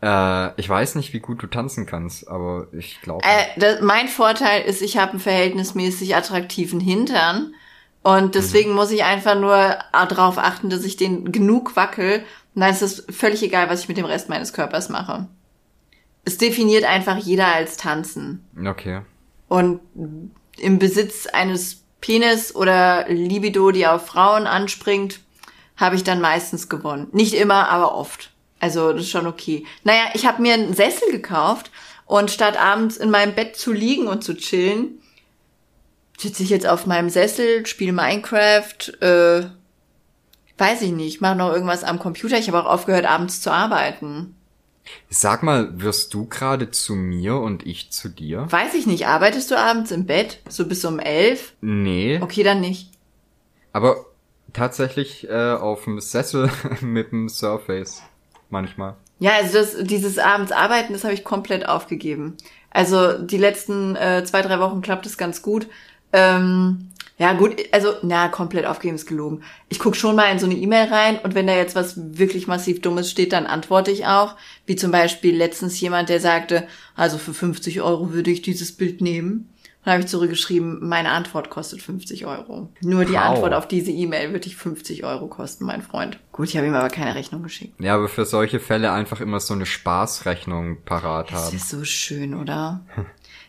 [0.00, 3.24] Äh, ich weiß nicht, wie gut du tanzen kannst, aber ich glaube.
[3.24, 7.54] Äh, das, mein Vorteil ist, ich habe einen verhältnismäßig attraktiven Hintern.
[8.02, 12.24] Und deswegen muss ich einfach nur darauf achten, dass ich den genug wackel.
[12.54, 15.26] Und dann ist es völlig egal, was ich mit dem Rest meines Körpers mache.
[16.28, 18.46] Es definiert einfach jeder als Tanzen.
[18.66, 19.00] okay.
[19.48, 19.80] Und
[20.58, 25.20] im Besitz eines Penis oder Libido, die auf Frauen anspringt,
[25.78, 27.06] habe ich dann meistens gewonnen.
[27.12, 28.30] Nicht immer, aber oft.
[28.60, 29.64] Also das ist schon okay.
[29.84, 31.70] Naja, ich habe mir einen Sessel gekauft
[32.04, 35.00] und statt abends in meinem Bett zu liegen und zu chillen,
[36.18, 39.46] sitze ich jetzt auf meinem Sessel, spiele Minecraft, äh,
[40.58, 42.36] weiß ich nicht, mache noch irgendwas am Computer.
[42.36, 44.34] Ich habe auch aufgehört, abends zu arbeiten.
[45.10, 48.46] Sag mal, wirst du gerade zu mir und ich zu dir?
[48.50, 50.40] Weiß ich nicht, arbeitest du abends im Bett?
[50.48, 51.54] So bis um elf?
[51.60, 52.90] Nee, Okay, dann nicht.
[53.72, 54.06] aber
[54.52, 58.02] tatsächlich äh, auf dem Sessel mit dem Surface.
[58.50, 58.96] Manchmal.
[59.18, 62.36] Ja, also das, dieses abends arbeiten, das habe ich komplett aufgegeben.
[62.70, 65.66] Also die letzten äh, zwei, drei Wochen klappt es ganz gut.
[66.12, 69.42] Ähm, ja, gut, also, na, komplett aufgegeben ist gelogen.
[69.68, 72.46] Ich guck schon mal in so eine E-Mail rein und wenn da jetzt was wirklich
[72.46, 74.36] massiv Dummes steht, dann antworte ich auch.
[74.66, 79.00] Wie zum Beispiel letztens jemand, der sagte, also für 50 Euro würde ich dieses Bild
[79.00, 79.48] nehmen.
[79.84, 82.68] Dann habe ich zurückgeschrieben, meine Antwort kostet 50 Euro.
[82.82, 83.20] Nur die Wow.
[83.20, 86.18] Antwort auf diese E-Mail würde ich 50 Euro kosten, mein Freund.
[86.32, 87.80] Gut, ich habe ihm aber keine Rechnung geschickt.
[87.80, 91.52] Ja, aber für solche Fälle einfach immer so eine Spaßrechnung parat Das haben.
[91.52, 92.84] wäre so schön, oder?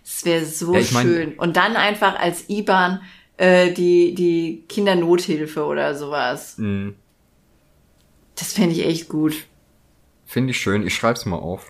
[0.05, 1.33] Es wäre so Ja, ich mein- schön.
[1.33, 3.01] Und dann einfach als IBAN
[3.39, 6.57] äh, die, die Kindernothilfe oder sowas.
[6.57, 6.95] Mhm.
[8.35, 9.33] Das fände ich echt gut.
[10.25, 10.85] Finde ich schön.
[10.85, 11.69] Ich schreib's mal auf.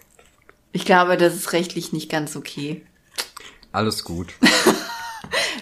[0.71, 2.83] Ich glaube, das ist rechtlich nicht ganz okay.
[3.71, 4.33] Alles gut.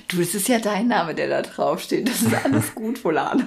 [0.09, 2.07] Du, es ist ja dein Name, der da draufsteht.
[2.07, 3.45] Das ist alles gut, Volane.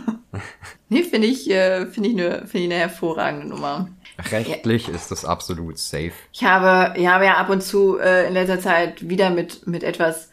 [0.90, 3.88] Nee, finde ich, äh, finde ich eine, finde ich eine hervorragende Nummer.
[4.30, 6.12] Rechtlich ist das absolut safe.
[6.32, 9.82] Ich habe, ich habe ja ab und zu äh, in letzter Zeit wieder mit, mit
[9.82, 10.29] etwas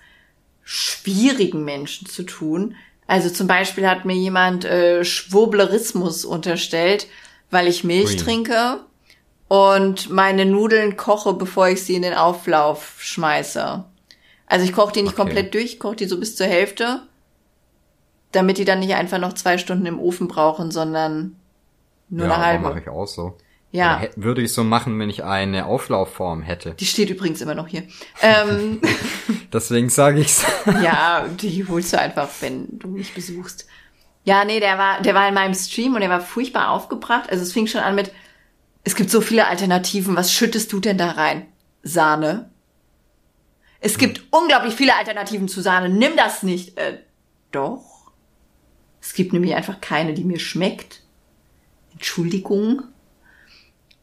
[0.70, 2.76] schwierigen Menschen zu tun.
[3.08, 7.08] Also zum Beispiel hat mir jemand äh, Schwurblerismus unterstellt,
[7.50, 8.18] weil ich Milch Ui.
[8.18, 8.82] trinke
[9.48, 13.86] und meine Nudeln koche, bevor ich sie in den Auflauf schmeiße.
[14.46, 15.22] Also ich koche die nicht Okay.
[15.22, 17.04] komplett durch, ich koche die so bis zur Hälfte,
[18.34, 21.38] damit die dann nicht einfach noch zwei Stunden im Ofen brauchen, sondern
[22.10, 22.64] Nur ja, eine halbe.
[22.64, 23.38] mache ich auch so.
[23.78, 24.00] Ja.
[24.00, 26.72] Oder würde ich so machen, wenn ich eine Auflaufform hätte.
[26.72, 27.84] Die steht übrigens immer noch hier.
[28.22, 28.82] Ähm,
[29.54, 30.44] Deswegen sage ich's.
[30.84, 33.68] ja, die holst du einfach, wenn du mich besuchst.
[34.24, 37.30] Ja, nee, der war, der war in meinem Stream und der war furchtbar aufgebracht.
[37.30, 38.12] Also es fing schon an mit,
[38.84, 40.16] es gibt so viele Alternativen.
[40.16, 41.46] Was schüttest du denn da rein?
[41.84, 42.50] Sahne.
[43.80, 45.90] Es gibt unglaublich viele Alternativen zu Sahne.
[45.90, 46.80] Nimm das nicht.
[46.80, 46.98] Äh,
[47.52, 48.12] doch.
[49.02, 51.04] Es gibt nämlich einfach keine, die mir schmeckt.
[51.94, 52.84] Entschuldigung.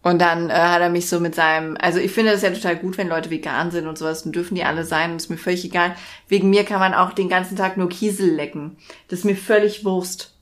[0.05, 2.77] Und dann äh, hat er mich so mit seinem, also ich finde das ja total
[2.77, 5.39] gut, wenn Leute vegan sind und sowas, dann dürfen die alle sein und ist mir
[5.39, 5.97] völlig egal.
[6.29, 8.77] Wegen mir kann man auch den ganzen Tag nur Kiesel lecken.
[9.09, 10.35] Das ist mir völlig Wurst.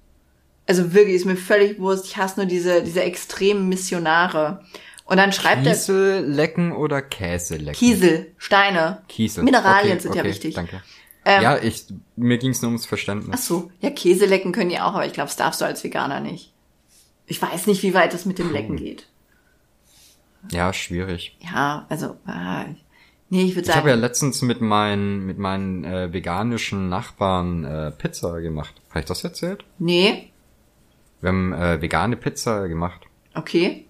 [0.66, 2.07] Also wirklich, ist mir völlig Wurst.
[2.07, 4.64] Ich hasse nur diese, diese extremen Missionare.
[5.05, 7.79] Und dann schreibt er Kiesel lecken oder Käse lecken?
[7.79, 9.03] Kiesel, Steine.
[9.07, 9.44] Kiesel.
[9.44, 10.55] Mineralien Okay, sind ja okay, wichtig.
[10.57, 10.83] Danke.
[11.25, 11.85] Ähm, ja, ich,
[12.16, 13.46] mir ging's nur ums Ach Verständnis.
[13.46, 16.18] so, ja, Käse lecken können die auch, aber ich glaube, das darfst du als Veganer
[16.18, 16.53] nicht.
[17.27, 19.07] Ich weiß nicht, wie weit das mit dem Lecken geht.
[20.50, 21.37] Ja, schwierig.
[21.40, 22.64] Ja, also, ah,
[23.31, 27.64] nee, ich würde Ich habe ja sagen, letztens mit meinen, mit meinen äh, veganischen Nachbarn
[27.64, 28.74] äh, Pizza gemacht.
[28.90, 29.64] Habe ich das erzählt?
[29.78, 30.31] nee,
[31.20, 33.02] Wir haben äh, vegane Pizza gemacht.
[33.35, 33.87] okay.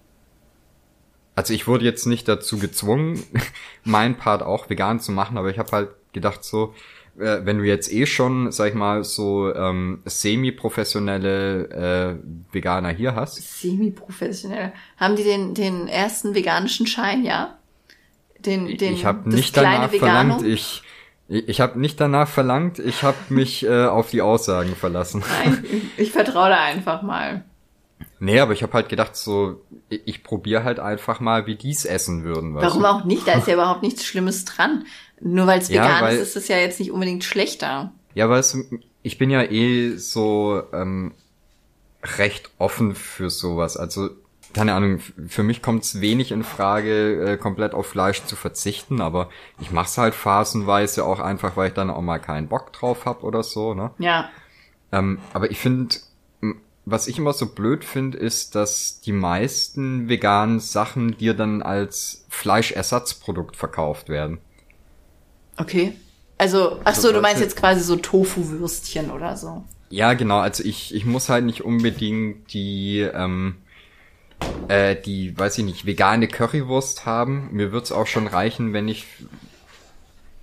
[1.35, 3.23] Also ich wurde jetzt nicht dazu gezwungen,
[3.83, 6.75] meinen Part auch vegan zu machen, aber ich habe halt gedacht so,
[7.17, 13.15] äh, wenn du jetzt eh schon, sag ich mal, so ähm, semi-professionelle äh, Veganer hier
[13.15, 14.73] hast, Semi-professionell.
[14.97, 17.57] Haben die den, den ersten veganischen Schein, ja?
[18.39, 20.39] Den, den, ich habe nicht danach Vegano?
[20.39, 20.83] verlangt, ich
[21.27, 25.23] ich, ich habe nicht danach verlangt, ich habe mich äh, auf die Aussagen verlassen.
[25.43, 25.63] Nein,
[25.97, 27.45] ich vertraue da einfach mal.
[28.23, 29.59] Nee, aber ich habe halt gedacht so,
[29.89, 32.55] ich, probiere halt einfach mal, wie die's essen würden.
[32.55, 32.87] Warum du?
[32.89, 33.27] auch nicht?
[33.27, 34.85] Da ist ja überhaupt nichts Schlimmes dran.
[35.19, 37.91] Nur weil es Ja, vegan weil- ist, ist es ja jetzt nicht unbedingt schlechter.
[38.13, 38.63] Ja, du,
[39.01, 41.11] ich bin ja eh so ähm,
[42.17, 43.75] recht offen für sowas.
[43.75, 44.11] Also,
[44.53, 49.01] keine Ahnung, für mich kommt es wenig in Frage, äh, komplett auf Fleisch zu verzichten,
[49.01, 49.27] aber
[49.59, 53.21] ich mach's halt phasenweise auch einfach, weil ich dann auch mal keinen Bock drauf hab
[53.25, 53.91] oder so, ne?
[53.99, 54.29] Ja.
[54.93, 55.95] Ähm, aber ich finde,
[56.85, 62.25] was ich immer so blöd finde, ist, dass die meisten veganen Sachen dir dann als
[62.29, 64.39] Fleischersatzprodukt verkauft werden.
[65.57, 65.93] Okay.
[66.37, 69.63] Also, ach so, So, du meinst jetzt quasi so Tofu-Würstchen oder so.
[69.89, 70.39] Ja, genau.
[70.39, 73.57] Also ich, ich muss halt nicht unbedingt die, ähm,
[74.67, 77.49] äh, die, weiß ich nicht, vegane Currywurst haben.
[77.51, 79.05] Mir wird's auch schon reichen, wenn ich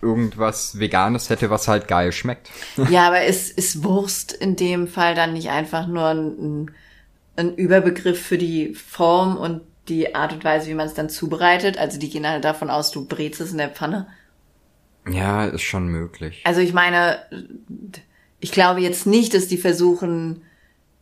[0.02, 2.50] irgendwas Veganes hätte, was halt geil schmeckt.
[2.90, 6.70] Ja, aber ist, ist Wurst in dem Fall dann nicht einfach nur ein,
[7.36, 11.78] ein Überbegriff für die Form und die Art und Weise, wie man es dann zubereitet?
[11.78, 14.06] Also die gehen halt davon aus, du brätst es in der Pfanne.
[15.08, 16.42] Ja, ist schon möglich.
[16.44, 17.18] Also ich meine,
[18.38, 20.42] ich glaube jetzt nicht, dass die versuchen,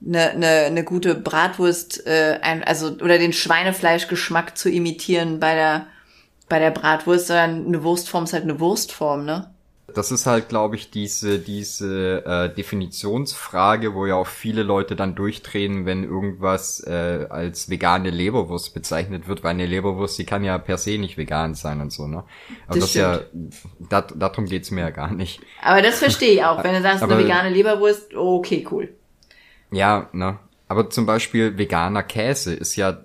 [0.06, 5.86] eine, eine, eine gute Bratwurst, äh, ein, also oder den Schweinefleischgeschmack zu imitieren bei der
[6.48, 9.50] bei der Bratwurst, sondern eine Wurstform ist halt eine Wurstform, ne?
[9.94, 15.14] Das ist halt, glaube ich, diese, diese äh, Definitionsfrage, wo ja auch viele Leute dann
[15.14, 20.58] durchdrehen, wenn irgendwas äh, als vegane Leberwurst bezeichnet wird, weil eine Leberwurst, die kann ja
[20.58, 22.18] per se nicht vegan sein und so, ne?
[22.66, 23.20] Aber Das das, ist ja,
[23.88, 25.40] dat, darum geht's mir ja gar nicht.
[25.62, 26.62] Aber das verstehe ich auch.
[26.62, 28.90] Wenn du sagst, eine Aber- vegane Leberwurst, okay, cool.
[29.70, 30.38] Ja, ne?
[30.70, 32.98] Aber zum Beispiel veganer Käse ist ja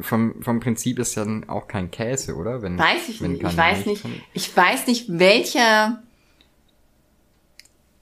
[0.00, 2.62] vom, vom Prinzip ist ja dann auch kein Käse, oder?
[2.62, 3.42] Wenn, Weiß ich wenn nicht.
[3.44, 4.04] Ich weiß nicht.
[4.04, 6.02] drin- Ich weiß nicht, welcher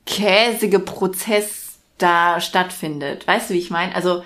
[0.07, 3.27] käsige Prozess da stattfindet.
[3.27, 3.95] Weißt du, wie ich meine?
[3.95, 4.23] Also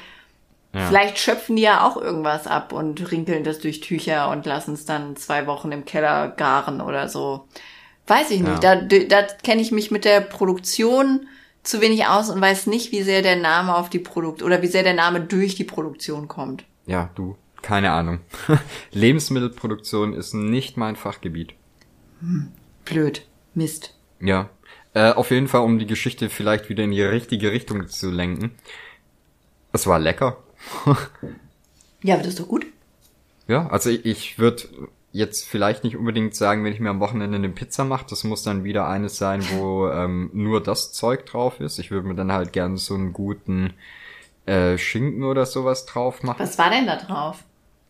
[0.74, 0.86] Ja.
[0.88, 4.84] vielleicht schöpfen die ja auch irgendwas ab und rinkeln das durch Tücher und lassen es
[4.84, 7.46] dann zwei Wochen im Keller garen oder so.
[8.06, 8.62] Weiß ich nicht.
[8.64, 8.76] Ja.
[8.76, 11.26] Da, da kenne ich mich mit der Produktion
[11.62, 14.66] zu wenig aus und weiß nicht, wie sehr der Name auf die Produkt oder wie
[14.66, 16.64] sehr der Name durch die Produktion kommt.
[16.86, 18.20] Ja, du, keine Ahnung.
[18.92, 21.54] Lebensmittelproduktion ist nicht mein Fachgebiet.
[22.84, 23.26] Blöd.
[23.54, 23.94] Mist.
[24.20, 24.50] Ja.
[24.94, 28.52] Äh, auf jeden Fall, um die Geschichte vielleicht wieder in die richtige Richtung zu lenken.
[29.72, 30.42] Es war lecker.
[32.04, 32.66] Ja, aber das ist doch gut.
[33.46, 34.64] Ja, also ich, ich würde
[35.12, 38.42] jetzt vielleicht nicht unbedingt sagen, wenn ich mir am Wochenende eine Pizza mache, das muss
[38.42, 41.78] dann wieder eines sein, wo ähm, nur das Zeug drauf ist.
[41.78, 43.74] Ich würde mir dann halt gerne so einen guten
[44.46, 46.40] äh, Schinken oder sowas drauf machen.
[46.40, 47.44] Was war denn da drauf?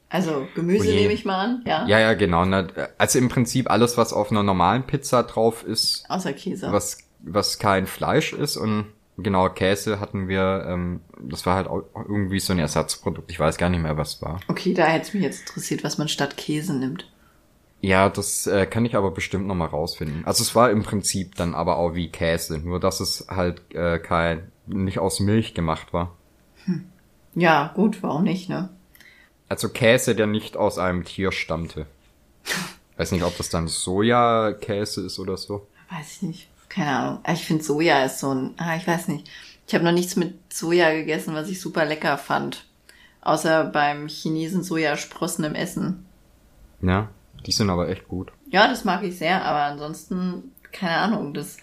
[0.09, 1.87] Also Gemüse Oh nehme ich mal an, ja.
[1.87, 2.45] Ja, ja, genau.
[2.45, 2.67] Na,
[2.99, 6.71] Also im Prinzip alles, was auf einer normalen Pizza drauf ist, Außer Käse.
[6.71, 8.87] was, was kein Fleisch ist und
[9.17, 13.31] genau Käse hatten wir, ähm, das war halt auch irgendwie so ein Ersatzprodukt.
[13.31, 14.41] Ich weiß gar nicht mehr, was war.
[14.49, 17.09] Okay, da hätte es mich jetzt interessiert, was man statt Käse nimmt.
[17.81, 20.25] Ja, das äh, kann ich aber bestimmt noch mal rausfinden.
[20.27, 23.99] Also es war im Prinzip dann aber auch wie Käse, nur dass es halt äh,
[23.99, 26.17] kein nicht aus Milch gemacht war.
[27.35, 28.69] Ja, gut, warum nicht, ne?
[29.49, 31.87] Also Käse, der nicht aus einem Tier stammte.
[32.97, 35.67] Weiß nicht, ob das dann Sojakäse ist oder so.
[35.91, 36.49] Weiß ich nicht.
[36.69, 37.21] Keine Ahnung.
[37.25, 39.29] Ah, Ich finde Soja ist so ein, ah, ich weiß nicht.
[39.67, 42.65] Ich habe noch nichts mit Soja gegessen, was ich super lecker fand.
[43.21, 46.07] Außer beim Chinesen Sojasprossen im Essen.
[46.81, 47.09] Ja,
[47.47, 48.33] die sind aber echt gut.
[48.51, 51.59] Ja, das mag ich sehr, aber ansonsten, keine Ahnung, das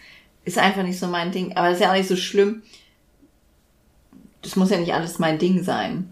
[0.46, 1.56] ist einfach nicht so mein Ding.
[1.58, 2.62] Aber das ist ja auch nicht so schlimm.
[4.42, 6.12] Das muss ja nicht alles mein Ding sein.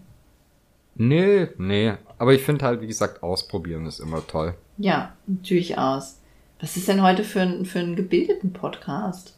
[0.94, 1.94] Nee, nee.
[2.18, 4.54] Aber ich finde halt, wie gesagt, ausprobieren ist immer toll.
[4.76, 6.20] Ja, durchaus.
[6.60, 9.36] Was ist denn heute für ein, für einen gebildeten Podcast?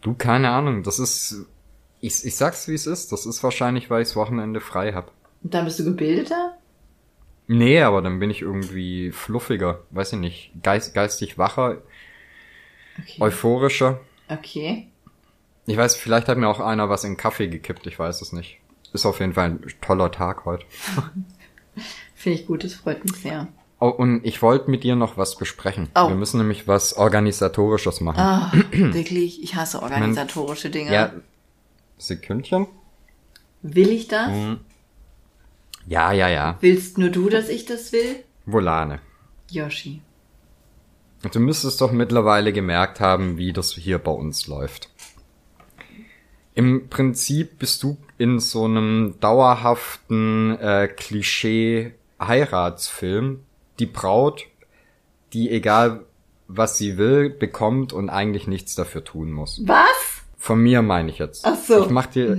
[0.00, 1.46] Du, keine Ahnung, das ist.
[2.00, 3.12] Ich, ich sag's wie es ist.
[3.12, 5.12] Das ist wahrscheinlich, weil ichs Wochenende frei hab.
[5.42, 6.56] Und dann bist du gebildeter?
[7.48, 9.80] Nee, aber dann bin ich irgendwie fluffiger.
[9.90, 10.52] Weiß ich nicht.
[10.62, 11.78] Geist, geistig wacher,
[12.98, 13.20] Okay.
[13.20, 14.00] euphorischer.
[14.28, 14.88] Okay.
[15.66, 18.58] Ich weiß, vielleicht hat mir auch einer was in Kaffee gekippt, ich weiß es nicht.
[18.92, 20.64] Ist auf jeden Fall ein toller Tag heute.
[22.14, 23.48] Finde ich gut, das freut mich sehr.
[23.80, 25.88] Oh, und ich wollte mit dir noch was besprechen.
[25.96, 26.08] Oh.
[26.08, 28.20] Wir müssen nämlich was Organisatorisches machen.
[28.20, 30.92] Ah, wirklich, ich hasse organisatorische Dinge.
[30.92, 31.12] Ja.
[31.98, 32.66] Sekündchen?
[33.62, 34.30] Will ich das?
[34.30, 34.60] Mhm.
[35.86, 36.58] Ja, ja, ja.
[36.60, 38.22] Willst nur du, dass ich das will?
[38.46, 39.00] Volane.
[39.50, 40.00] Yoshi.
[41.30, 44.90] Du müsstest doch mittlerweile gemerkt haben, wie das hier bei uns läuft.
[46.54, 53.40] Im Prinzip bist du in so einem dauerhaften äh, Klischee-Heiratsfilm
[53.78, 54.44] die Braut,
[55.32, 56.04] die egal
[56.48, 59.62] was sie will, bekommt und eigentlich nichts dafür tun muss.
[59.64, 59.86] Was?
[60.36, 61.46] Von mir meine ich jetzt.
[61.46, 61.78] Ach so.
[61.78, 61.84] Mhm.
[61.84, 62.36] Ich mach dir,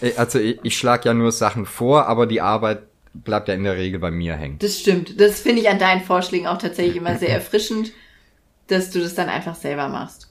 [0.16, 2.82] also ich, ich schlag ja nur Sachen vor, aber die Arbeit
[3.14, 4.58] bleibt ja in der Regel bei mir hängen.
[4.58, 5.20] Das stimmt.
[5.20, 7.92] Das finde ich an deinen Vorschlägen auch tatsächlich immer sehr erfrischend,
[8.66, 10.25] dass du das dann einfach selber machst.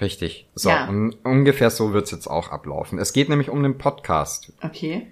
[0.00, 0.46] Richtig.
[0.54, 0.86] So, Ja.
[0.88, 2.98] und ungefähr so wird's jetzt auch ablaufen.
[2.98, 4.52] Es geht nämlich um den Podcast.
[4.62, 5.06] Okay.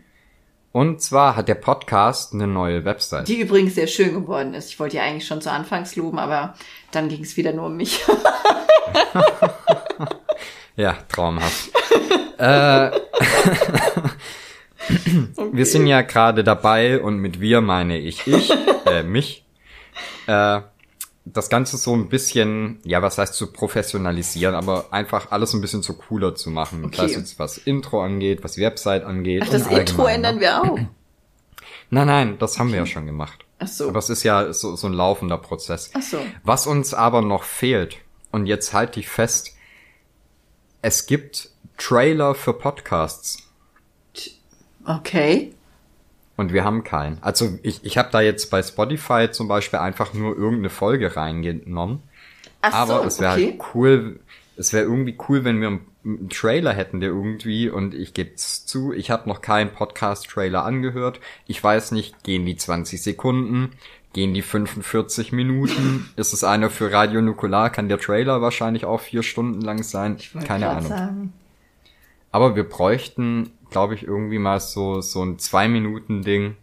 [0.72, 3.28] Und zwar hat der Podcast eine neue Website.
[3.28, 4.70] Die übrigens sehr schön geworden ist.
[4.70, 6.54] Ich wollte ja eigentlich schon zu Anfangs loben, aber
[6.90, 8.04] dann ging es wieder nur um mich.
[10.76, 11.70] Ja, traumhaft.
[12.38, 12.90] äh,
[15.52, 18.50] Wir sind ja gerade dabei und mit wir meine ich ich,
[18.86, 19.44] äh, mich,
[20.26, 20.60] äh,
[21.24, 25.82] das Ganze so ein bisschen, ja, was heißt zu professionalisieren, aber einfach alles ein bisschen
[25.82, 26.84] so cooler zu machen.
[26.84, 26.96] Okay.
[26.96, 29.42] Das heißt jetzt, was Intro angeht, was die Website angeht.
[29.44, 30.40] Ach, das Intro allgemein, ändern ne?
[30.40, 30.78] wir auch.
[31.90, 33.44] Nein, nein, das haben wir ja schon gemacht.
[33.58, 33.88] Ach so.
[33.88, 35.90] Aber es ist ja so, so ein laufender Prozess.
[35.94, 36.18] Ach so.
[36.42, 37.98] Was uns aber noch fehlt,
[38.32, 39.54] und jetzt halte ich fest,
[40.82, 43.48] es gibt Trailer für Podcasts.
[44.84, 45.54] Okay.
[46.36, 47.18] Und wir haben keinen.
[47.22, 52.02] Also ich, ich habe da jetzt bei Spotify zum Beispiel einfach nur irgendeine Folge reingenommen.
[52.60, 53.50] Ach Aber so, es wäre okay.
[53.50, 54.20] halt cool,
[54.56, 58.34] es wäre irgendwie cool, wenn wir einen, einen Trailer hätten, der irgendwie, und ich gebe
[58.36, 61.20] zu, ich habe noch keinen Podcast-Trailer angehört.
[61.46, 63.72] Ich weiß nicht, gehen die 20 Sekunden,
[64.12, 66.08] gehen die 45 Minuten?
[66.16, 67.70] Ist es einer für Radio Nukular?
[67.70, 70.16] Kann der Trailer wahrscheinlich auch vier Stunden lang sein?
[70.46, 70.88] Keine Ahnung.
[70.88, 71.32] Sagen.
[72.32, 76.56] Aber wir bräuchten, glaube ich, irgendwie mal so, so ein Zwei-Minuten-Ding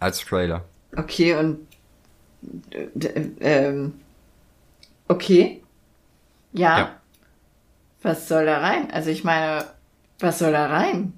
[0.00, 0.64] als Trailer.
[0.96, 1.66] Okay, und
[2.70, 4.00] äh, ähm,
[5.06, 5.62] okay.
[6.54, 6.78] Ja.
[6.78, 7.00] Ja.
[8.00, 8.90] Was soll da rein?
[8.90, 9.66] Also ich meine,
[10.20, 11.12] was soll da rein?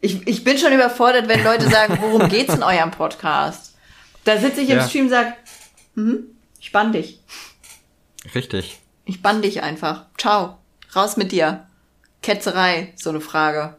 [0.00, 3.76] Ich, ich bin schon überfordert, wenn Leute sagen, worum geht's in eurem Podcast?
[4.24, 4.88] Da sitze ich im Ja.
[4.88, 5.36] Stream und sag,
[5.94, 6.24] mhm,
[6.58, 7.20] ich bann dich.
[8.34, 8.80] Richtig.
[9.04, 10.06] Ich bann dich einfach.
[10.16, 10.56] Ciao.
[10.96, 11.66] Raus mit dir.
[12.22, 13.76] Ketzerei, so eine Frage.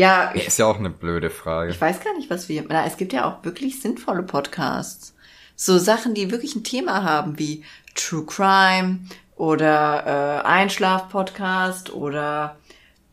[0.00, 1.70] Ja, Ist ja auch eine blöde Frage.
[1.72, 2.64] ich weiß gar nicht, was wir.
[2.66, 5.14] Na, es gibt ja auch wirklich sinnvolle Podcasts.
[5.56, 9.00] So Sachen, die wirklich ein Thema haben, wie True Crime
[9.36, 12.56] oder äh, Einschlaf-Podcast oder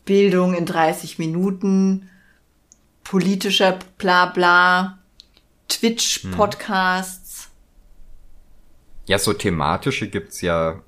[0.05, 2.09] Bildung in 30 Minuten,
[3.03, 4.97] politischer Blabla,
[5.67, 7.49] Twitch-Podcasts.
[9.07, 10.79] Ja, so thematische gibt's ja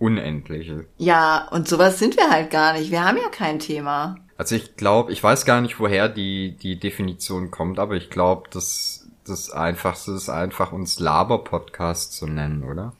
[0.00, 0.86] unendliche.
[0.98, 2.90] Ja, und sowas sind wir halt gar nicht.
[2.90, 4.16] Wir haben ja kein Thema.
[4.36, 8.48] Also ich glaube, ich weiß gar nicht, woher die, die Definition kommt, aber ich glaube,
[8.50, 12.92] das, das Einfachste ist einfach, uns Laber-Podcast zu nennen, oder?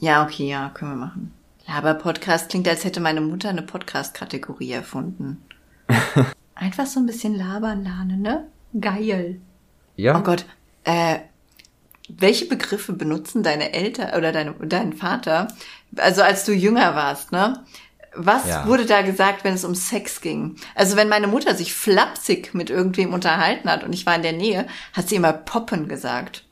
[0.00, 1.32] Ja, okay, ja, können wir machen.
[1.68, 5.42] Laber-Podcast klingt, als hätte meine Mutter eine Podcast-Kategorie erfunden.
[6.54, 8.46] Einfach so ein bisschen labern lernen, ne?
[8.80, 9.40] Geil.
[9.94, 10.18] Ja.
[10.18, 10.46] Oh Gott,
[10.84, 11.18] äh,
[12.08, 15.48] welche Begriffe benutzen deine Eltern oder deine, dein Vater?
[15.96, 17.64] Also als du jünger warst, ne?
[18.16, 18.66] Was Ja.
[18.66, 20.56] wurde da gesagt, wenn es um Sex ging?
[20.74, 24.32] Also wenn meine Mutter sich flapsig mit irgendwem unterhalten hat und ich war in der
[24.32, 26.44] Nähe, hat sie immer Poppen gesagt.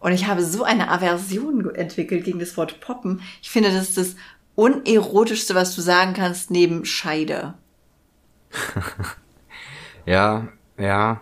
[0.00, 3.22] Und ich habe so eine Aversion entwickelt gegen das Wort Poppen.
[3.40, 4.16] Ich finde, das ist das
[4.54, 7.54] unerotischste, was du sagen kannst, neben Scheide.
[10.06, 10.48] Ja,
[10.78, 11.20] ja.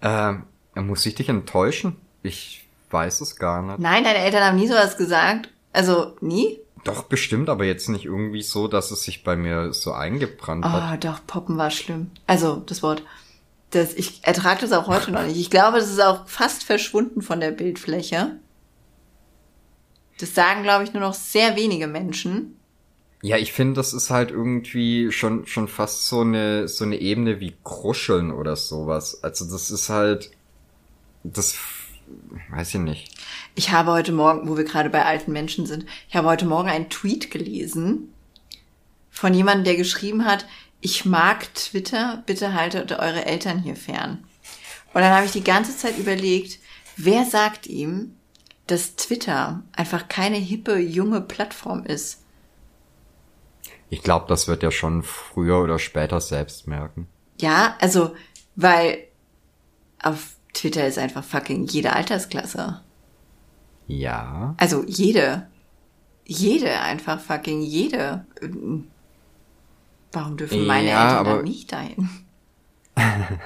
[0.00, 0.34] Äh,
[0.80, 1.96] muss ich dich enttäuschen?
[2.22, 3.78] Ich weiß es gar nicht.
[3.78, 5.50] Nein, deine Eltern haben nie sowas gesagt.
[5.72, 6.58] Also, nie?
[6.84, 10.68] Doch, bestimmt, aber jetzt nicht irgendwie so, dass es sich bei mir so eingebrannt Oh,
[10.68, 11.04] hat.
[11.04, 12.10] doch, Poppen war schlimm.
[12.26, 13.02] Also, das Wort.
[13.70, 15.36] Das, ich ertrage das auch heute noch nicht.
[15.36, 18.36] Ich glaube, das ist auch fast verschwunden von der Bildfläche.
[20.18, 22.56] Das sagen, glaube ich, nur noch sehr wenige Menschen.
[23.22, 27.40] Ja, ich finde, das ist halt irgendwie schon, schon fast so eine, so eine Ebene
[27.40, 29.22] wie Kruscheln oder sowas.
[29.22, 30.30] Also das ist halt,
[31.24, 31.56] das,
[32.50, 33.14] weiß ich nicht.
[33.54, 36.68] Ich habe heute Morgen, wo wir gerade bei alten Menschen sind, ich habe heute Morgen
[36.68, 38.12] einen Tweet gelesen
[39.10, 40.46] von jemandem, der geschrieben hat,
[40.80, 44.24] ich mag Twitter, bitte haltet eure Eltern hier fern.
[44.94, 46.60] Und dann habe ich die ganze Zeit überlegt,
[46.96, 48.14] wer sagt ihm,
[48.66, 52.24] dass Twitter einfach keine hippe, junge Plattform ist?
[53.90, 57.08] Ich glaube, das wird er schon früher oder später selbst merken.
[57.40, 58.14] Ja, also,
[58.54, 59.04] weil
[60.02, 62.82] auf Twitter ist einfach fucking jede Altersklasse.
[63.86, 64.54] Ja.
[64.58, 65.46] Also jede.
[66.26, 68.26] Jede, einfach fucking jede.
[70.12, 72.08] Warum dürfen meine Ja, Eltern aber- dann nicht dahin?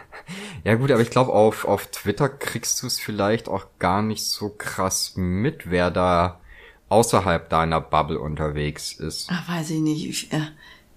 [0.65, 4.25] Ja gut, aber ich glaube, auf, auf Twitter kriegst du es vielleicht auch gar nicht
[4.25, 6.41] so krass mit, wer da
[6.89, 9.29] außerhalb deiner Bubble unterwegs ist.
[9.31, 10.07] Ach, weiß ich nicht.
[10.09, 10.41] Ich, äh,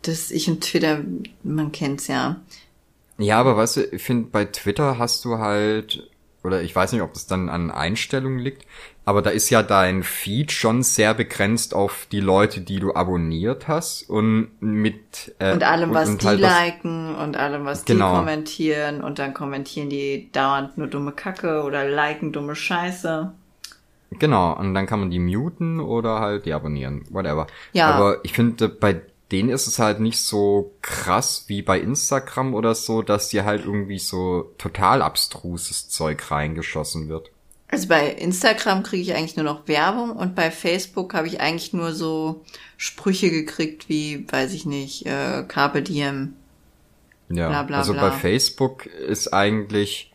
[0.04, 1.02] das, ich und Twitter,
[1.42, 2.38] man kennt's ja.
[3.18, 6.10] Ja, aber weißt du, ich finde, bei Twitter hast du halt,
[6.44, 8.66] oder ich weiß nicht, ob das dann an Einstellungen liegt,
[9.06, 13.68] aber da ist ja dein Feed schon sehr begrenzt auf die Leute, die du abonniert
[13.68, 17.86] hast und mit äh, Und allem, was und die halt was- liken und allem, was
[17.86, 18.12] Genau.
[18.12, 23.32] die kommentieren und dann kommentieren die dauernd nur dumme Kacke oder liken dumme Scheiße.
[24.18, 27.48] Genau, und dann kann man die muten oder halt die abonnieren, whatever.
[27.74, 27.88] Ja.
[27.92, 29.02] Aber ich finde, bei
[29.32, 33.66] denen ist es halt nicht so krass wie bei Instagram oder so, dass dir halt
[33.66, 37.32] irgendwie so total abstruses Zeug reingeschossen wird.
[37.68, 41.74] Also bei Instagram kriege ich eigentlich nur noch Werbung und bei Facebook habe ich eigentlich
[41.74, 42.44] nur so
[42.78, 46.36] Sprüche gekriegt wie, weiß ich nicht, äh, Carpe Diem.
[47.30, 48.10] Ja, Bla, bla, also bla.
[48.10, 50.14] bei Facebook ist eigentlich,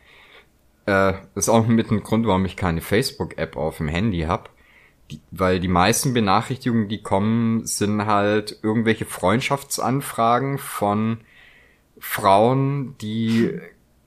[0.87, 4.51] äh, ist auch mit ein Grund, warum ich keine Facebook-App auf dem Handy hab,
[5.11, 11.19] die, weil die meisten Benachrichtigungen, die kommen, sind halt irgendwelche Freundschaftsanfragen von
[11.99, 13.59] Frauen, die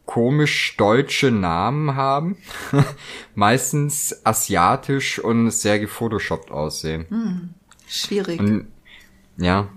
[0.06, 2.38] komisch deutsche Namen haben,
[3.36, 7.54] meistens asiatisch und sehr gefotoshoppt aussehen.
[7.88, 8.40] Schwierig.
[8.40, 8.68] Und
[9.38, 9.70] ja,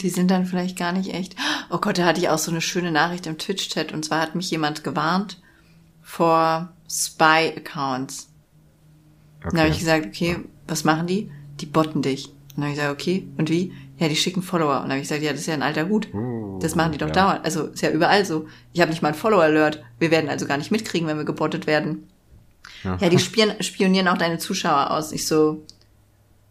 [0.00, 1.36] Die sind dann vielleicht gar nicht echt.
[1.68, 4.34] Oh Gott, da hatte ich auch so eine schöne Nachricht im Twitch-Chat und zwar hat
[4.34, 5.40] mich jemand gewarnt
[6.02, 8.29] vor Spy-Accounts.
[9.42, 10.36] Dann habe ich gesagt, okay,
[10.66, 11.30] was machen die?
[11.60, 12.26] Die botten dich.
[12.26, 13.72] Und dann habe ich gesagt, okay, und wie?
[13.98, 14.76] Ja, die schicken Follower.
[14.76, 16.08] Und dann habe ich gesagt, ja, das ist ja ein alter Hut.
[16.12, 17.12] Uh, das machen die doch ja.
[17.12, 17.44] dauernd.
[17.44, 18.48] Also ist ja überall so.
[18.72, 19.82] Ich habe nicht mal einen Follower-Alert.
[19.98, 22.08] Wir werden also gar nicht mitkriegen, wenn wir gebottet werden.
[22.82, 22.96] Ja.
[23.00, 25.12] Ja, die spionieren, spionieren auch deine Zuschauer aus.
[25.12, 25.62] Ich so,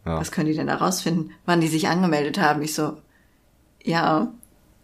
[0.06, 0.20] Ja.
[0.20, 1.32] was können die denn da rausfinden?
[1.46, 2.62] Wann die sich angemeldet haben?
[2.62, 2.98] Ich so,
[3.84, 4.32] ja,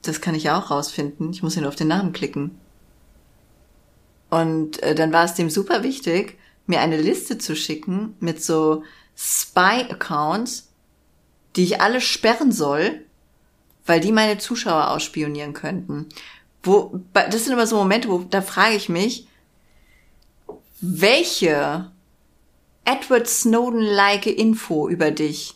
[0.01, 1.31] das kann ich ja auch rausfinden.
[1.31, 2.51] Ich muss ja nur auf den Namen klicken.
[4.29, 6.37] Und äh, dann war es dem super wichtig,
[6.67, 8.83] mir eine Liste zu schicken mit so
[9.17, 10.69] Spy-Accounts,
[11.55, 13.01] die ich alle sperren soll,
[13.85, 16.09] weil die meine Zuschauer ausspionieren könnten.
[16.63, 19.27] Wo, das sind immer so Momente, wo da frage ich mich,
[20.81, 21.91] welche
[22.83, 25.55] Edward Snowden-like Info über dich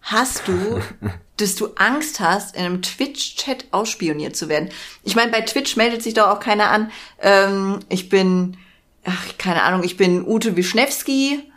[0.00, 0.80] hast du,
[1.36, 4.70] dass du Angst hast, in einem Twitch-Chat ausspioniert zu werden?
[5.02, 6.90] Ich meine, bei Twitch meldet sich doch auch keiner an.
[7.20, 8.56] Ähm, ich bin,
[9.04, 11.50] ach, keine Ahnung, ich bin Ute Wischnewski,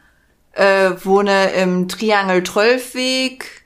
[0.53, 3.63] äh, wohne im Triangel Trollweg.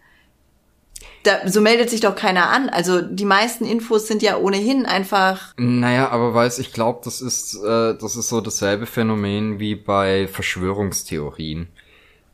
[1.23, 2.69] Da, so meldet sich doch keiner an.
[2.69, 5.53] Also die meisten Infos sind ja ohnehin einfach.
[5.57, 10.27] Naja, aber weiß, ich glaube, das ist, äh, das ist so dasselbe Phänomen wie bei
[10.29, 11.67] Verschwörungstheorien.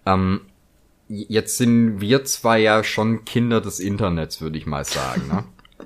[0.05, 0.41] Ähm,
[1.07, 5.27] jetzt sind wir zwei ja schon Kinder des Internets, würde ich mal sagen.
[5.27, 5.43] Ne?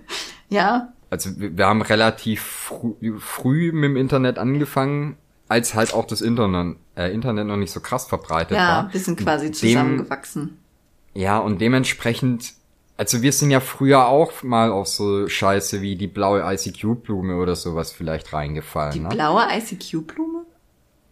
[0.51, 5.15] Ja, Also wir, wir haben relativ frü früh mit dem Internet angefangen,
[5.49, 8.93] als halt auch das Internet, äh, Internet noch nicht so krass verbreitet ja, war.
[8.93, 10.57] wir sind quasi Dem- zusammengewachsen.
[11.15, 12.53] Ja, und dementsprechend,
[12.95, 17.55] also wir sind ja früher auch mal auf so Scheiße wie die blaue ICQ-Blume oder
[17.55, 18.93] sowas vielleicht reingefallen.
[18.93, 19.09] Die ne?
[19.09, 20.45] blaue ICQ-Blume?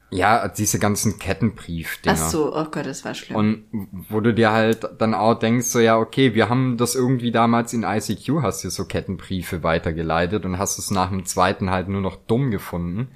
[0.10, 2.16] Ja, diese ganzen Kettenbriefdinger.
[2.18, 3.36] Ach so, oh Gott, das war schlimm.
[3.36, 3.64] Und
[4.10, 7.74] wo du dir halt dann auch denkst, so ja, okay, wir haben das irgendwie damals
[7.74, 12.00] in ICQ, hast du so Kettenbriefe weitergeleitet und hast es nach dem zweiten halt nur
[12.00, 13.10] noch dumm gefunden.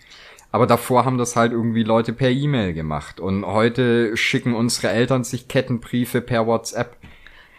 [0.53, 3.19] Aber davor haben das halt irgendwie Leute per E-Mail gemacht.
[3.19, 6.97] Und heute schicken unsere Eltern sich Kettenbriefe per WhatsApp.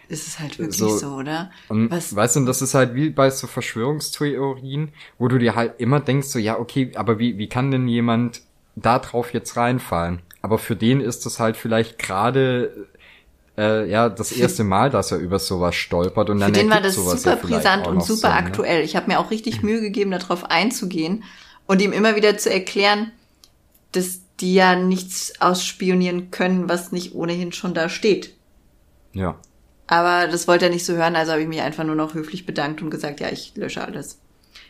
[0.08, 1.50] ist es halt wirklich So- so, oder?
[1.70, 5.54] Und Was- weißt du, und das ist halt wie bei so Verschwörungstheorien, wo du dir
[5.54, 8.42] halt immer denkst, so, ja, okay, aber wie, wie kann denn jemand
[8.76, 10.20] da drauf jetzt reinfallen?
[10.42, 12.88] Aber für den ist das halt vielleicht gerade
[13.56, 16.80] äh, ja das erste Mal, dass er über sowas stolpert und Für dann den war
[16.80, 18.34] das super ja brisant und super ne?
[18.34, 18.82] aktuell.
[18.82, 21.24] Ich habe mir auch richtig Mühe gegeben, darauf einzugehen
[21.72, 23.12] und ihm immer wieder zu erklären,
[23.92, 28.34] dass die ja nichts ausspionieren können, was nicht ohnehin schon da steht.
[29.14, 29.38] Ja.
[29.86, 32.44] Aber das wollte er nicht so hören, also habe ich mich einfach nur noch höflich
[32.44, 34.18] bedankt und gesagt, ja, ich lösche alles.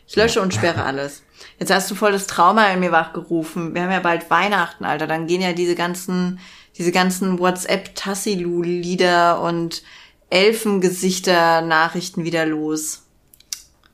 [0.07, 1.24] Ich lösche und sperre alles.
[1.59, 3.74] Jetzt hast du voll das Trauma in mir wachgerufen.
[3.74, 5.09] Wir haben ja bald Weihnachten, Alter.
[5.09, 6.38] Dann gehen ja diese ganzen,
[6.78, 9.82] diese ganzen WhatsApp-Tassilu-Lieder und
[10.30, 13.03] Elfengesichter-Nachrichten wieder los.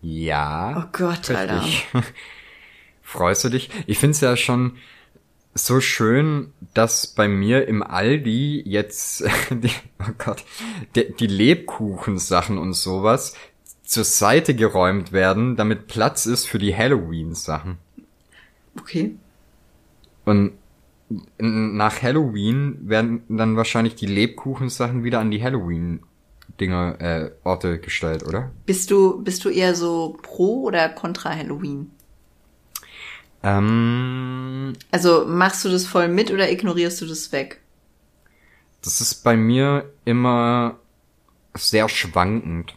[0.03, 0.77] Ja.
[0.77, 1.65] Oh Gott, Alter.
[3.09, 3.71] Freust du dich?
[3.87, 4.77] Ich find's ja schon
[5.55, 10.45] so schön, dass bei mir im Aldi jetzt die, oh Gott,
[10.95, 13.35] die, die Lebkuchensachen und sowas
[13.83, 17.79] zur Seite geräumt werden, damit Platz ist für die Halloween-Sachen.
[18.79, 19.17] Okay.
[20.27, 20.53] Und
[21.39, 28.51] nach Halloween werden dann wahrscheinlich die Lebkuchensachen wieder an die Halloween-Dinger, äh, Orte gestellt, oder?
[28.67, 31.93] Bist du, bist du eher so pro oder kontra Halloween?
[33.43, 37.61] Ähm, Also machst du das voll mit oder ignorierst du das weg?
[38.83, 40.77] Das ist bei mir immer
[41.55, 42.75] sehr schwankend.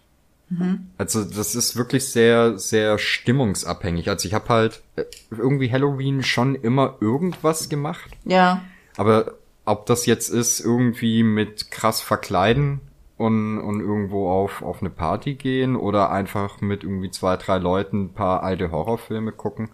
[0.97, 4.09] Also das ist wirklich sehr, sehr stimmungsabhängig.
[4.09, 8.11] Also ich habe halt äh, irgendwie Halloween schon immer irgendwas gemacht.
[8.25, 8.61] Ja.
[8.97, 12.81] Aber ob das jetzt ist, irgendwie mit krass verkleiden
[13.15, 18.05] und, und irgendwo auf, auf eine Party gehen oder einfach mit irgendwie zwei, drei Leuten
[18.05, 19.69] ein paar alte Horrorfilme gucken.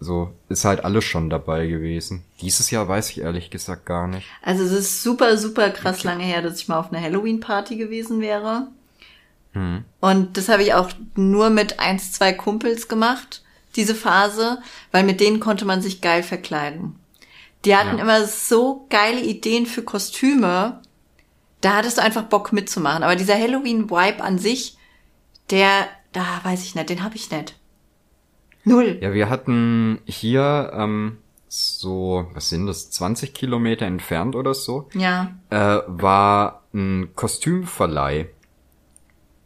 [0.00, 2.22] So, ist halt alles schon dabei gewesen.
[2.40, 4.26] Dieses Jahr weiß ich ehrlich gesagt gar nicht.
[4.42, 8.20] Also es ist super, super krass lange her, dass ich mal auf einer Halloween-Party gewesen
[8.20, 8.68] wäre.
[10.00, 13.42] Und das habe ich auch nur mit eins, zwei Kumpels gemacht,
[13.74, 14.58] diese Phase,
[14.92, 16.94] weil mit denen konnte man sich geil verkleiden.
[17.64, 18.02] Die hatten Ja.
[18.04, 20.80] immer so geile Ideen für Kostüme,
[21.60, 23.02] da hattest du einfach Bock mitzumachen.
[23.02, 24.76] Aber dieser Halloween-Vibe an sich,
[25.50, 27.56] der, da weiß ich nicht, den habe ich nicht.
[28.68, 28.98] Null.
[29.00, 35.32] Ja, wir hatten hier ähm, so, was sind das, 20 Kilometer entfernt oder so, Ja.
[35.50, 38.28] äh, war ein Kostümverleih.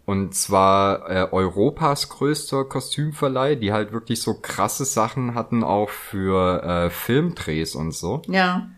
[0.05, 6.63] Und zwar äh, Europas größter Kostümverleih, die halt wirklich so krasse Sachen hatten, auch für
[6.65, 8.21] äh, Filmdrehs und so.
[8.27, 8.69] Ja.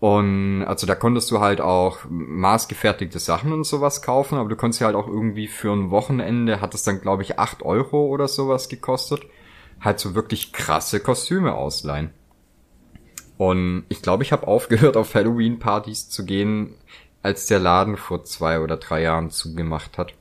[0.00, 4.80] Und also da konntest du halt auch maßgefertigte Sachen und sowas kaufen, aber du konntest
[4.80, 8.26] ja halt auch irgendwie für ein Wochenende, hat es dann glaube ich 8 Euro oder
[8.26, 9.22] sowas gekostet,
[9.82, 12.14] halt so wirklich krasse Kostüme ausleihen.
[13.36, 16.74] Und ich glaube, ich habe aufgehört, auf Halloween-Partys zu gehen,
[17.22, 20.14] als der Laden vor zwei oder drei Jahren zugemacht hat.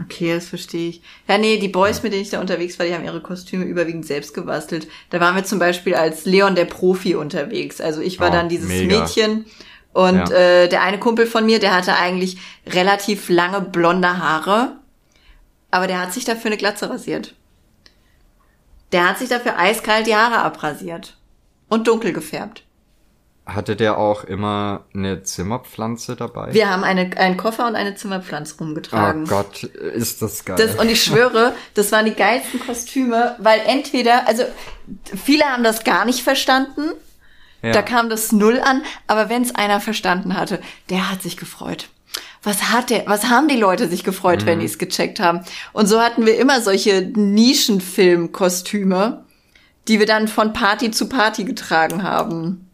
[0.00, 1.02] Okay, das verstehe ich.
[1.26, 4.06] Ja, nee, die Boys, mit denen ich da unterwegs war, die haben ihre Kostüme überwiegend
[4.06, 4.86] selbst gebastelt.
[5.10, 7.80] Da waren wir zum Beispiel als Leon der Profi unterwegs.
[7.80, 8.86] Also ich war Oh, dann dieses mega.
[8.86, 9.46] Mädchen
[9.92, 10.30] und Ja.
[10.30, 14.76] äh, der eine Kumpel von mir, der hatte eigentlich relativ lange blonde Haare,
[15.72, 17.34] aber der hat sich dafür eine Glatze rasiert.
[18.92, 21.16] Der hat sich dafür eiskalt die Haare abrasiert
[21.68, 22.64] und dunkel gefärbt.
[23.44, 26.52] Hatte der auch immer eine Zimmerpflanze dabei?
[26.52, 29.24] Wir haben eine, einen Koffer und eine Zimmerpflanze oh rumgetragen.
[29.24, 30.56] Gott, ist das geil.
[30.58, 34.44] Das, und ich schwöre, das waren die geilsten Kostüme, weil entweder, also
[35.16, 36.90] viele haben das gar nicht verstanden,
[37.62, 37.72] ja.
[37.72, 40.60] da kam das null an, aber wenn es einer verstanden hatte,
[40.90, 41.88] der hat sich gefreut.
[42.42, 44.46] Was hat der, was haben die Leute sich gefreut, Mhm.
[44.46, 45.40] wenn die es gecheckt haben?
[45.72, 49.24] Und so hatten wir immer solche Nischenfilmkostüme,
[49.88, 52.64] die wir dann von Party zu Party getragen haben.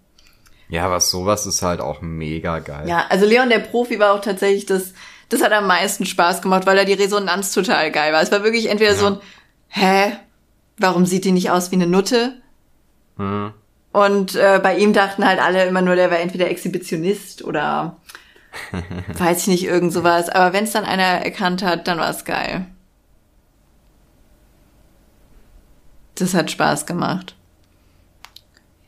[0.68, 2.88] ja, was sowas ist halt auch mega geil.
[2.88, 4.92] Ja, also Leon der Profi war auch tatsächlich das,
[5.28, 8.22] das hat am meisten Spaß gemacht, weil da die Resonanz total geil war.
[8.22, 9.18] Es war wirklich entweder so ein,
[9.68, 10.12] hä,
[10.78, 12.40] warum sieht die nicht aus wie eine Nutte?
[13.18, 13.52] Hm.
[13.92, 17.98] Und äh, bei ihm dachten halt alle immer nur, der war entweder Exhibitionist oder
[19.18, 20.28] weiß ich nicht, irgend sowas.
[20.28, 22.66] Aber wenn es dann einer erkannt hat, dann war es geil.
[26.16, 27.34] Das hat Spaß gemacht.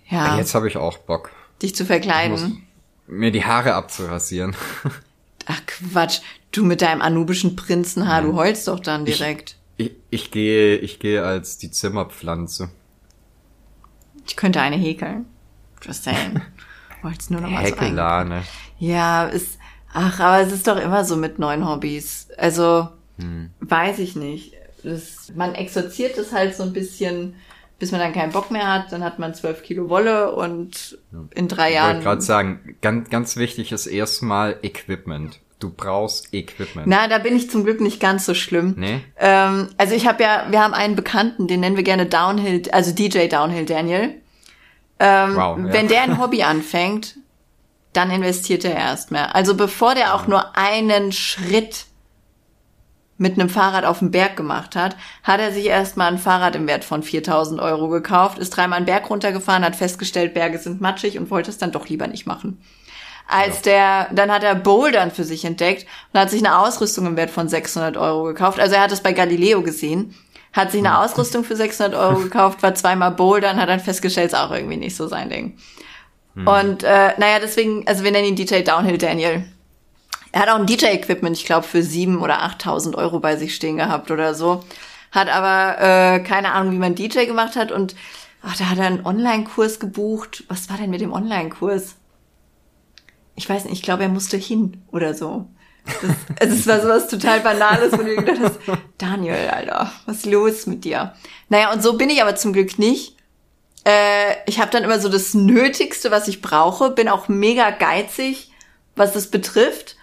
[0.09, 2.62] Ja, Jetzt habe ich auch Bock, dich zu verkleiden.
[3.09, 4.55] mir die Haare abzurasieren.
[5.47, 6.21] Ach Quatsch,
[6.53, 9.57] du mit deinem anubischen Prinzenhaar, du heulst doch dann direkt.
[9.77, 12.71] Ich, ich gehe, ich gehe als die Zimmerpflanze.
[14.27, 15.27] Ich könnte eine häkeln.
[15.83, 16.41] Just saying.
[17.03, 17.77] Wollt's nur noch mal so.
[17.77, 18.43] Häkelane.
[18.79, 19.59] Ja, ist,
[19.93, 22.29] ach, aber es ist doch immer so mit neuen Hobbys.
[22.37, 23.51] Also, Hm.
[23.61, 24.53] weiß ich nicht.
[24.83, 27.35] Das, man exorziert es halt so ein bisschen,
[27.79, 28.93] bis man dann keinen Bock mehr hat.
[28.93, 30.99] Dann hat man zwölf Kilo Wolle und
[31.35, 31.95] in drei Ich Jahren.
[31.97, 35.41] wollte gerade sagen, ganz, ganz wichtig ist erstmal Equipment.
[35.59, 36.87] Du brauchst Equipment.
[36.87, 38.74] Na, da bin ich zum Glück nicht ganz so schlimm.
[38.77, 39.01] Nee?
[39.18, 42.93] Ähm, also ich habe ja, wir haben einen Bekannten, den nennen wir gerne Downhill, also
[42.93, 44.14] DJ Downhill Daniel.
[44.99, 45.72] Ähm, Wow, ja.
[45.72, 47.16] Wenn der ein Hobby anfängt,
[47.97, 49.35] dann investiert er erst mehr.
[49.35, 51.87] Also bevor der auch nur einen Schritt
[53.19, 56.67] mit einem Fahrrad auf den Berg gemacht hat, hat er sich erstmal ein Fahrrad im
[56.67, 61.19] Wert von 4000 Euro gekauft, ist dreimal einen Berg runtergefahren, hat festgestellt, Berge sind matschig
[61.19, 62.61] und wollte es dann doch lieber nicht machen.
[63.29, 67.17] Als der, dann hat er Bouldern für sich entdeckt und hat sich eine Ausrüstung im
[67.17, 68.61] Wert von 600 Euro gekauft.
[68.61, 70.15] Also er hat es bei Galileo gesehen,
[70.53, 74.39] hat sich eine Ausrüstung für 600 Euro gekauft, war zweimal Bouldern, hat dann festgestellt, ist
[74.39, 75.57] auch irgendwie nicht so sein Ding.
[76.45, 79.45] Und äh, naja, deswegen, also wir nennen ihn DJ Downhill Daniel.
[80.32, 83.78] Er hat auch ein DJ-Equipment, ich glaube, für sieben oder 8.000 Euro bei sich stehen
[83.78, 84.62] gehabt oder so.
[85.11, 87.72] Hat aber äh, keine Ahnung, wie man DJ gemacht hat.
[87.72, 87.95] Und
[88.43, 90.45] ach, da hat er einen Online-Kurs gebucht.
[90.49, 91.95] Was war denn mit dem Online-Kurs?
[93.34, 95.49] Ich weiß nicht, ich glaube, er musste hin oder so.
[95.87, 96.11] Das,
[96.41, 98.59] also es war sowas total Banales, wo du gedacht hast,
[98.99, 101.14] Daniel, Alter, was ist los mit dir?
[101.49, 103.16] Naja, und so bin ich aber zum Glück nicht.
[103.87, 108.51] Äh, ich habe dann immer so das Nötigste, was ich brauche, bin auch mega geizig,
[108.97, 109.97] was das betrifft.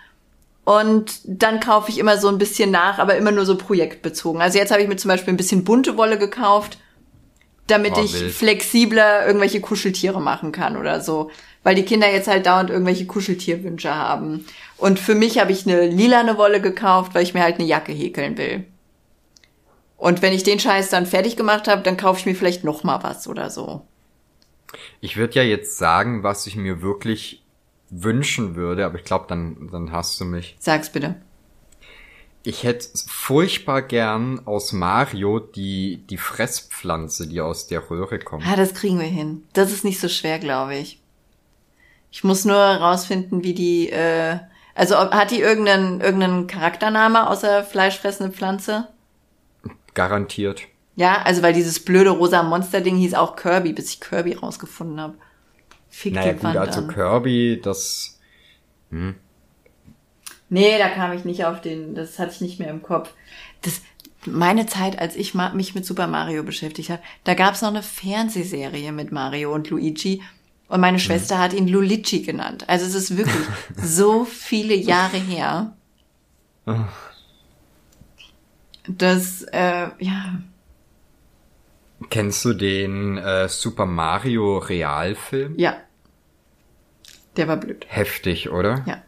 [0.64, 4.42] Und dann kaufe ich immer so ein bisschen nach, aber immer nur so projektbezogen.
[4.42, 6.78] Also jetzt habe ich mir zum Beispiel ein bisschen bunte Wolle gekauft,
[7.68, 8.32] damit Oh, ich wild.
[8.34, 11.30] flexibler irgendwelche Kuscheltiere machen kann oder so.
[11.64, 14.46] Weil die Kinder jetzt halt dauernd irgendwelche Kuscheltierwünsche haben.
[14.78, 17.92] Und für mich habe ich eine lilane Wolle gekauft, weil ich mir halt eine Jacke
[17.92, 18.66] häkeln will.
[20.04, 22.84] Und wenn ich den Scheiß dann fertig gemacht habe, dann kaufe ich mir vielleicht noch
[22.84, 23.88] mal was oder so.
[25.00, 27.42] Ich würde ja jetzt sagen, was ich mir wirklich
[27.90, 30.58] wünschen würde, aber ich glaube, dann, dann hast du mich.
[30.60, 31.16] Sag's bitte.
[32.44, 38.46] Ich hätte furchtbar gern aus Mario die, die Fresspflanze, die aus der Röhre kommt.
[38.46, 39.46] Ah, das kriegen wir hin.
[39.54, 41.00] Das ist nicht so schwer, glaube ich.
[42.12, 44.38] Ich muss nur rausfinden, wie die, äh,
[44.76, 48.90] also ob, hat die irgendeinen, irgendeinen Charaktername außer fleischfressende Pflanze?
[49.94, 50.64] Garantiert.
[50.96, 55.16] Ja, also weil dieses blöde rosa Monster-Ding hieß auch Kirby, bis ich Kirby rausgefunden habe.
[55.90, 56.88] Fick Naja die gut, Wand also an.
[56.88, 58.20] Kirby, das
[60.50, 63.10] Nee, da kam ich nicht auf den, das hatte ich nicht mehr im Kopf.
[63.64, 63.82] Das,
[64.26, 68.92] meine Zeit, als ich mich mit Super Mario beschäftigt habe, da gab's noch eine Fernsehserie
[68.92, 70.22] mit Mario und Luigi
[70.68, 72.66] und meine Schwester hat ihn Luigi genannt.
[72.68, 75.76] Also es ist wirklich so viele Jahre her.
[78.88, 80.40] Das, äh, ja,
[82.10, 85.58] Kennst du den äh, Super Mario Realfilm?
[85.58, 85.78] ja.
[87.38, 87.86] Der war blöd.
[87.90, 88.84] Heftig, oder?
[88.86, 89.02] Ja.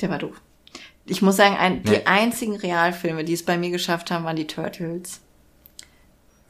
[0.00, 0.40] Der war doof.
[1.04, 1.82] Ich muss sagen, ein, Nee.
[1.82, 5.20] die einzigen Realfilme, die es bei mir geschafft haben, waren die Turtles.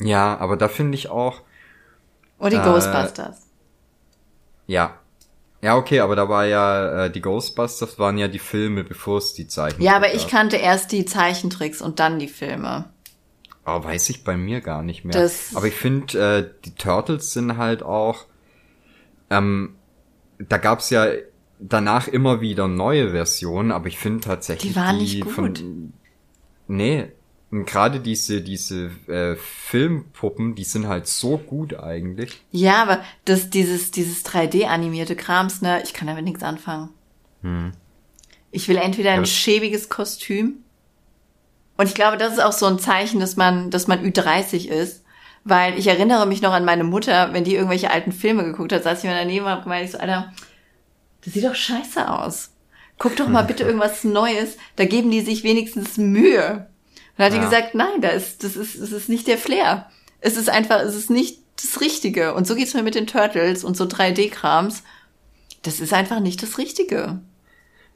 [0.01, 1.41] Ja, aber da finde ich auch,
[2.39, 3.47] Und die Äh, Ghostbusters.
[4.67, 4.99] ja.
[5.65, 9.33] Ja, okay, aber da war ja, äh, die Ghostbusters waren ja die Filme, bevor es
[9.33, 12.91] die Zeichen Ja, aber ich kannte erst die Zeichentricks und dann die Filme.
[13.65, 15.23] Oh, weiß ich bei mir gar nicht mehr.
[15.23, 18.27] Das- aber ich finde, äh, die Turtles sind halt auch,
[19.31, 19.77] ähm,
[20.39, 21.07] da gab's ja
[21.59, 25.33] danach immer wieder neue Versionen, aber ich finde tatsächlich Die waren nicht gut.
[25.33, 25.95] von
[26.69, 27.11] nee,
[27.55, 32.41] und gerade diese diese äh, Filmpuppen, die sind halt so gut eigentlich.
[32.51, 36.91] Ja, aber das, dieses, dieses 3D-animierte Krams, ne, ich kann damit nichts anfangen.
[38.51, 39.25] Ich will entweder ein Hm.
[39.25, 39.31] Ja.
[39.31, 40.57] schäbiges Kostüm.
[41.77, 45.05] Und ich glaube, das ist auch so ein Zeichen, dass man, dass man Ü30 ist.
[45.45, 48.83] Weil ich erinnere mich noch an meine Mutter, wenn die irgendwelche alten Filme geguckt hat,
[48.85, 50.33] saß ich mir daneben und gemeint, ich so, Alter,
[51.25, 52.51] das sieht doch scheiße aus.
[52.99, 56.69] Guck doch mal bitte irgendwas Neues, da geben die sich wenigstens Mühe.
[57.17, 57.45] Und dann hat die Ja.
[57.45, 59.91] gesagt, nein, da ist, das ist, das ist nicht der Flair.
[60.21, 62.35] Es ist einfach, es ist nicht das Richtige.
[62.35, 64.83] Und so geht's mir mit den Turtles und so 3D-Krams.
[65.63, 67.21] Das ist einfach nicht das Richtige.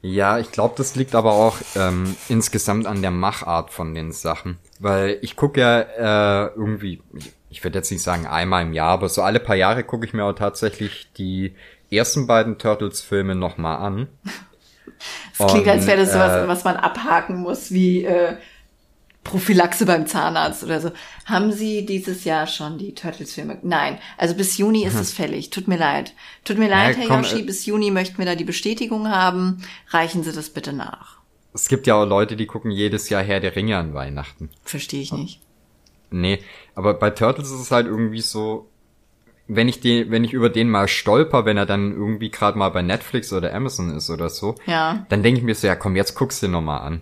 [0.01, 4.57] Ja, ich glaube, das liegt aber auch ähm, insgesamt an der Machart von den Sachen.
[4.79, 8.91] Weil ich gucke ja äh, irgendwie, ich, ich würde jetzt nicht sagen einmal im Jahr,
[8.91, 11.53] aber so alle paar Jahre gucke ich mir auch tatsächlich die
[11.91, 14.07] ersten beiden Turtles-Filme nochmal an.
[15.37, 18.35] Es klingt, als wäre das Und, sowas, äh, was man abhaken muss, wie äh,
[19.23, 20.91] Prophylaxe beim Zahnarzt oder so.
[21.25, 23.59] Haben Sie dieses Jahr schon die Turtles-Filme?
[23.63, 23.99] Nein.
[24.17, 25.49] Also bis Juni ist es fällig.
[25.49, 26.13] Tut mir leid.
[26.45, 27.39] Tut mir leid, Herr komm, Yoshi.
[27.41, 29.61] äh, Bis Juni möchten wir da die Bestätigung haben.
[29.89, 31.17] Reichen Sie das bitte nach.
[31.53, 34.49] Es gibt ja auch Leute, die gucken jedes Jahr Herr der Ringe an Weihnachten.
[34.63, 35.41] Verstehe ich nicht.
[36.11, 36.39] Nee,
[36.73, 38.67] aber bei Turtles ist es halt irgendwie so,
[39.47, 42.69] wenn ich den, wenn ich über den mal stolper, wenn er dann irgendwie gerade mal
[42.69, 45.05] bei Netflix oder Amazon ist oder so, Ja.
[45.09, 47.01] dann denke ich mir so, ja komm, jetzt guckst du den nochmal an.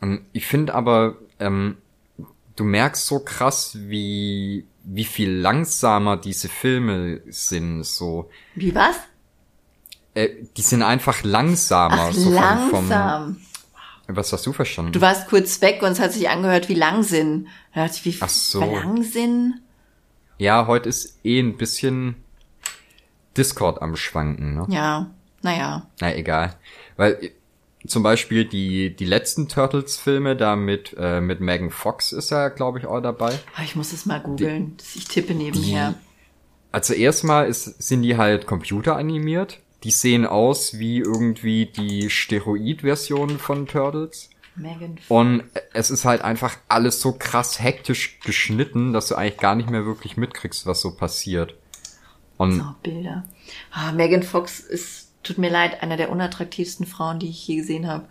[0.00, 1.76] Und ich finde aber, ähm,
[2.56, 8.30] du merkst so krass, wie, wie viel langsamer diese Filme sind, so.
[8.54, 8.96] Wie was?
[10.14, 12.08] Äh, die sind einfach langsamer.
[12.10, 13.36] Ach, so vom- langsam.
[14.06, 14.92] Vom, was hast du verstanden?
[14.92, 17.48] Du warst kurz weg und es hat sich angehört wie Langsinn.
[17.74, 18.60] Da dachte ich, wie Ach so.
[18.60, 19.60] Langsinn?
[20.38, 22.16] ja, heute ist eh ein bisschen
[23.36, 24.66] Discord am Schwanken, ne?
[24.68, 25.10] Ja,
[25.42, 25.88] naja.
[26.00, 26.54] Na, egal.
[26.96, 27.32] Weil
[27.86, 32.78] zum Beispiel die, die letzten Turtles-Filme, da mit, äh, mit Megan Fox ist ja, glaube
[32.78, 33.38] ich, auch dabei.
[33.56, 34.76] Ah, Ich muss es mal googeln.
[34.94, 35.94] Ich tippe nebenher.
[36.72, 39.60] Also erstmal ist, sind die halt computeranimiert.
[39.84, 44.30] Die sehen aus wie irgendwie die Steroid-Version von Turtles.
[44.56, 49.54] Megan Und es ist halt einfach alles so krass hektisch geschnitten, dass du eigentlich gar
[49.56, 51.54] nicht mehr wirklich mitkriegst, was so passiert.
[52.36, 53.24] Und Oh, Bilder.
[53.70, 57.88] Ah, Megan Fox ist, tut mir leid, einer der unattraktivsten Frauen, die ich je gesehen
[57.88, 58.06] habe.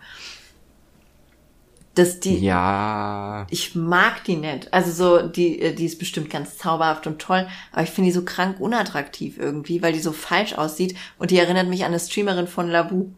[1.94, 4.74] Dass die, ja, ich mag die nicht.
[4.74, 8.14] Also so, die, äh, die ist bestimmt ganz zauberhaft und toll, aber ich finde die
[8.14, 12.00] so krank unattraktiv irgendwie, weil die so falsch aussieht und die erinnert mich an eine
[12.00, 13.10] Streamerin von Labu.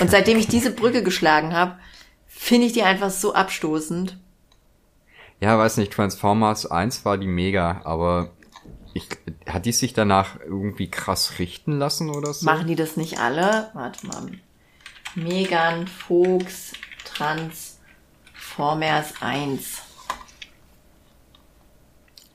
[0.00, 1.78] Und seitdem ich diese Brücke geschlagen habe,
[2.26, 4.18] finde ich die einfach so abstoßend.
[5.40, 8.32] ja, weiß nicht, Transformers 1 war die mega, aber
[8.96, 9.08] ich,
[9.46, 12.44] hat die sich danach irgendwie krass richten lassen oder so?
[12.44, 13.70] Machen die das nicht alle?
[13.74, 14.30] Warte mal.
[15.14, 16.72] Megan Fuchs
[17.04, 19.82] Transformers 1.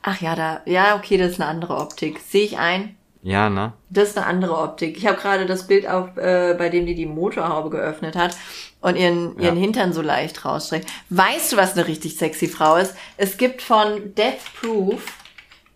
[0.02, 2.18] Ach ja, da, ja, okay, das ist eine andere Optik.
[2.18, 2.96] Sehe ich ein.
[3.22, 3.72] Ja, ne?
[3.88, 4.96] Das ist eine andere Optik.
[4.96, 8.36] Ich habe gerade das Bild auf, äh, bei dem die die Motorhaube geöffnet hat
[8.80, 9.62] und ihren, ihren Ja.
[9.62, 10.88] Hintern so leicht rausstreckt.
[11.08, 12.96] Weißt du, was eine richtig sexy Frau ist?
[13.16, 15.04] Es gibt von Death Proof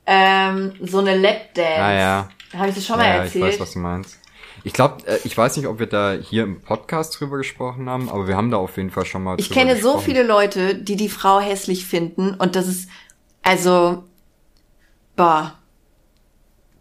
[0.06, 1.82] ähm, so eine Lapdance.
[1.82, 2.28] Ah ja.
[2.54, 3.44] Habe ich das schon mal ja, erzählt?
[3.44, 4.18] ich weiß, was du meinst.
[4.64, 8.08] Ich glaube, äh, ich weiß nicht, ob wir da hier im Podcast drüber gesprochen haben,
[8.08, 10.04] aber wir haben da auf jeden Fall schon mal Ich kenne so gesprochen.
[10.04, 12.88] viele Leute, die die Frau hässlich finden und das ist,
[13.42, 14.04] also,
[15.14, 15.58] boah,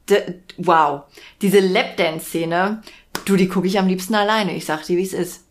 [0.10, 1.04] D wow.
[1.42, 2.82] Diese Lapdance-Szene,
[3.26, 4.56] du, die gucke ich am liebsten alleine.
[4.56, 5.46] Ich sag dir, wie es ist.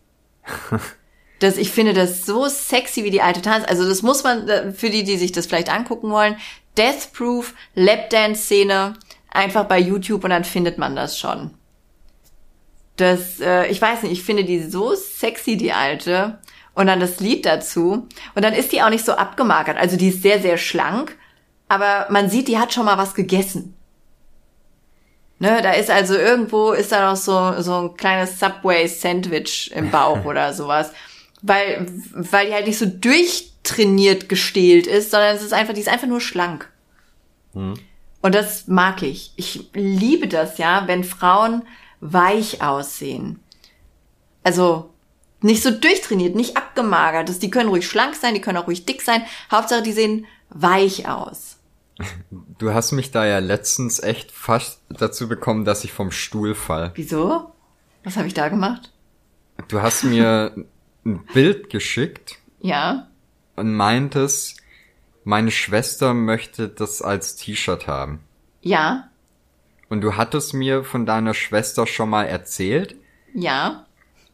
[1.39, 3.65] Das, ich finde das so sexy, wie die alte Tanz.
[3.67, 6.37] Also das muss man, äh, für die, die sich das vielleicht angucken wollen,
[6.77, 8.93] Death Proof, Lapdance-Szene,
[9.29, 11.51] einfach bei YouTube und dann findet man das schon.
[12.97, 16.39] Das, äh, ich weiß nicht, ich finde die so sexy, die alte.
[16.73, 18.07] Und dann das Lied dazu.
[18.35, 19.77] Und dann ist die auch nicht so abgemagert.
[19.77, 21.17] Also die ist sehr, sehr schlank.
[21.69, 23.75] Aber man sieht, die hat schon mal was gegessen.
[25.37, 30.23] Ne, da ist also irgendwo ist da noch so, so ein kleines Subway-Sandwich im Bauch
[30.25, 30.91] oder sowas.
[31.41, 32.85] Weil, weil die halt nicht so
[33.65, 36.69] durchtrainiert gestählt ist, sondern es ist einfach, die ist einfach nur schlank.
[37.53, 39.31] Und das mag ich.
[39.37, 41.63] Ich liebe das ja, wenn Frauen
[42.01, 43.39] weich aussehen.
[44.43, 44.93] Also
[45.41, 47.29] nicht so durchtrainiert, nicht abgemagert.
[47.29, 49.23] Das, die können ruhig schlank sein, die können auch ruhig dick sein.
[49.51, 51.57] Hauptsache, die sehen weich aus.
[52.57, 56.91] Du hast mich da ja letztens echt fast dazu bekommen, dass ich vom Stuhl fall.
[56.95, 57.51] Wieso?
[58.05, 58.93] Was habe ich da gemacht?
[59.67, 60.55] Du hast mir
[61.05, 63.07] ein Bild geschickt Ja.
[63.55, 64.57] Und meintest,
[65.23, 68.19] meine Schwester möchte das als T-Shirt haben.
[68.61, 69.09] Ja.
[69.89, 72.95] Und du hattest mir von deiner Schwester schon mal erzählt.
[73.33, 73.85] Ja.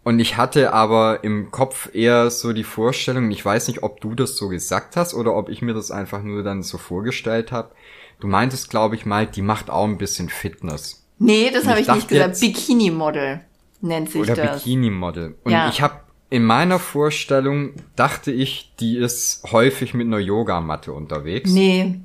[0.03, 4.15] Und ich hatte aber im Kopf eher so die Vorstellung, ich weiß nicht, ob du
[4.15, 7.71] das so gesagt hast oder ob ich mir das einfach nur dann so vorgestellt habe.
[8.19, 11.05] Du meintest, glaube ich mal, die macht auch ein bisschen Fitness.
[11.19, 12.39] Nee, das habe ich ich nicht gesagt.
[12.39, 13.41] Bikini-Model
[13.81, 14.63] nennt sich Oder das.
[14.63, 15.35] Bikini-Model.
[15.43, 15.69] Und Ja.
[15.69, 15.99] ich habe
[16.31, 21.99] in meiner Vorstellung dachte ich, die ist häufig mit einer Yogamatte unterwegs Nee.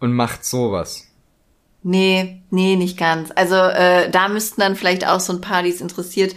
[0.00, 1.08] und macht sowas.
[1.82, 3.30] Nee, nee, nicht ganz.
[3.34, 6.34] Also äh, da müssten dann vielleicht auch so ein paar, die es interessiert,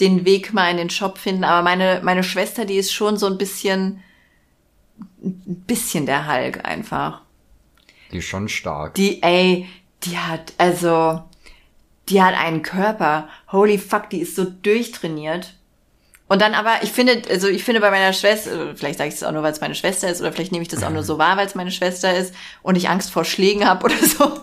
[0.00, 1.44] den Weg mal in den Shop finden.
[1.44, 4.02] Aber meine, meine Schwester, die ist schon so ein bisschen,
[5.22, 7.22] ein bisschen der Hulk einfach.
[8.10, 8.94] Die ist schon stark.
[8.94, 9.68] Die, ey,
[10.02, 11.22] die hat, also,
[12.08, 13.28] die hat einen Körper.
[13.52, 15.54] Holy fuck, die ist so durchtrainiert.
[16.30, 19.24] Und dann aber, ich finde, also ich finde bei meiner Schwester, vielleicht sage ich es
[19.24, 21.18] auch nur, weil es meine Schwester ist, oder vielleicht nehme ich das auch nur so
[21.18, 24.40] wahr, weil es meine Schwester ist und ich Angst vor Schlägen habe oder so.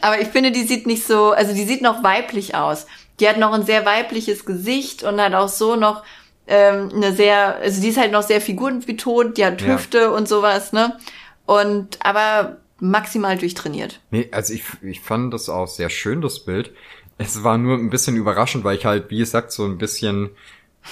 [0.00, 2.86] aber ich finde, die sieht nicht so, also die sieht noch weiblich aus.
[3.20, 6.02] Die hat noch ein sehr weibliches Gesicht und hat auch so noch
[6.46, 9.74] ähm, eine sehr, also die ist halt noch sehr figurenbetont, die hat Ja.
[9.74, 10.96] Hüfte und sowas, ne?
[11.44, 14.00] Und aber maximal durchtrainiert.
[14.10, 16.72] Nee, also ich, ich fand das auch sehr schön, das Bild.
[17.18, 20.30] Es war nur ein bisschen überraschend, weil ich halt, wie gesagt, so ein bisschen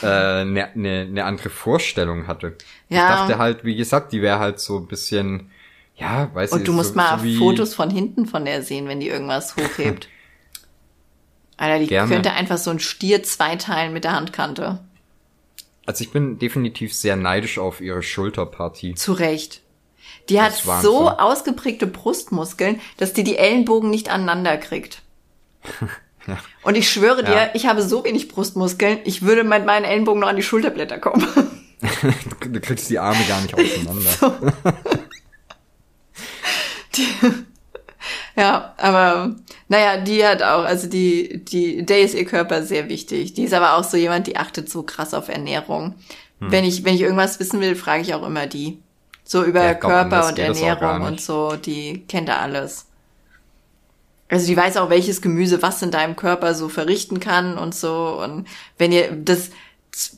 [0.01, 2.57] eine äh, ne, ne, ne andere Vorstellung hatte.
[2.88, 3.07] Ich Ja.
[3.07, 5.51] dachte halt, wie gesagt, die wäre halt so ein bisschen,
[5.97, 8.88] ja, weiß Und ich du musst so, mal so Fotos von hinten von der sehen,
[8.88, 10.09] wenn die irgendwas hochhebt.
[11.57, 12.09] Alter, die Gerne.
[12.09, 14.80] könnte einfach so ein Stier zweiteilen mit der Handkante.
[15.86, 18.95] Also ich bin definitiv sehr neidisch auf ihre Schulterpartie.
[18.95, 19.61] Zu Recht.
[20.28, 25.03] Die hat Das ist so ausgeprägte Brustmuskeln, dass die die Ellenbogen nicht aneinander kriegt.
[26.62, 27.48] Und ich schwöre dir, Ja.
[27.54, 31.26] ich habe so wenig Brustmuskeln, ich würde mit meinen Ellenbogen noch an die Schulterblätter kommen.
[32.40, 34.52] Du, kriegst die Arme gar nicht auseinander.
[38.36, 39.34] ja, aber
[39.68, 43.34] naja, die hat auch, also die, die, der ist ihr Körper sehr wichtig.
[43.34, 45.96] Die ist aber auch so jemand, die achtet so krass auf Ernährung.
[46.38, 46.52] Hm.
[46.52, 48.78] Wenn ich, wenn ich irgendwas wissen will, frage ich auch immer die.
[49.24, 52.86] So über Ja, glaub, Körper und Ernährung und so, die kennt da alles.
[54.33, 58.18] Also die weiß auch, welches Gemüse was in deinem Körper so verrichten kann und so.
[58.18, 59.51] Und wenn ihr das,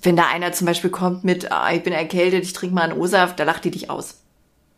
[0.03, 2.97] wenn da einer zum Beispiel kommt mit, ah, ich bin erkältet, ich trinke mal einen
[2.97, 4.21] O-Saft, da lacht die dich aus.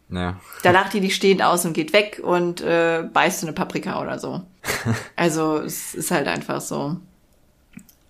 [0.09, 0.41] Ja.
[0.63, 4.19] Da lacht die dich stehend aus und geht weg und äh, beißt eine Paprika oder
[4.19, 4.41] so.
[5.17, 6.97] Also es ist halt einfach so.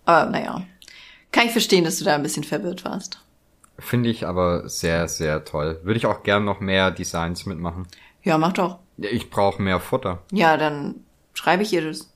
[0.04, 0.62] Aber naja.
[1.32, 3.20] Kann ich verstehen, dass du da ein bisschen verwirrt warst.
[3.80, 5.80] Finde ich aber sehr, sehr toll.
[5.82, 7.88] Würde ich auch gern noch mehr Designs mitmachen.
[8.22, 8.78] Ja, mach doch.
[8.96, 10.22] Ich brauche mehr Futter.
[10.30, 11.05] Ja, dann
[11.36, 12.12] schreibe ich ihr das.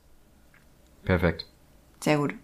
[1.04, 1.46] Perfekt.
[2.00, 2.34] Sehr gut.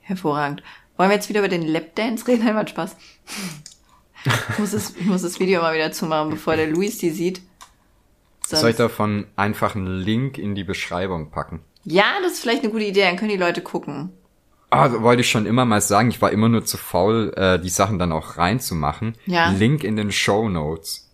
[0.00, 0.62] Hervorragend.
[0.96, 2.44] Wollen wir jetzt wieder über den Lapdance reden?
[2.44, 2.96] Nein, macht Spaß.
[4.50, 7.40] Ich muss, das, ich muss das Video mal wieder zumachen, bevor der Luis die sieht.
[8.46, 11.60] Sonst- Soll ich davon einfach einen Link in die Beschreibung packen?
[11.84, 14.10] ja, das ist vielleicht eine gute Idee, dann können die Leute gucken.
[14.70, 16.10] Ah, das wollte ich schon immer mal sagen.
[16.10, 19.18] Ich war immer nur zu faul, äh, die Sachen dann auch reinzumachen.
[19.26, 19.50] Ja.
[19.50, 21.11] Link in den Show Notes.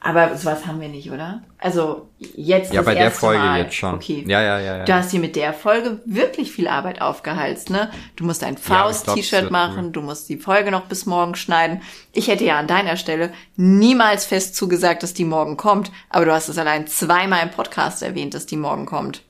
[0.00, 1.42] Aber sowas haben wir nicht, oder?
[1.58, 3.62] Also jetzt Ja, das bei der Folge Mal.
[3.62, 3.94] jetzt schon.
[3.94, 4.24] Okay.
[4.28, 4.84] Ja, ja, ja, ja.
[4.84, 7.90] Du hast dir mit der Folge wirklich viel Arbeit aufgehalst, ne?
[8.14, 11.82] Du musst ein Ja, Faust-T-Shirt wird machen, du musst die Folge noch bis morgen schneiden.
[12.12, 16.32] Ich hätte ja an deiner Stelle niemals fest zugesagt, dass die morgen kommt, aber du
[16.32, 19.22] hast es allein zweimal im Podcast erwähnt, dass die morgen kommt.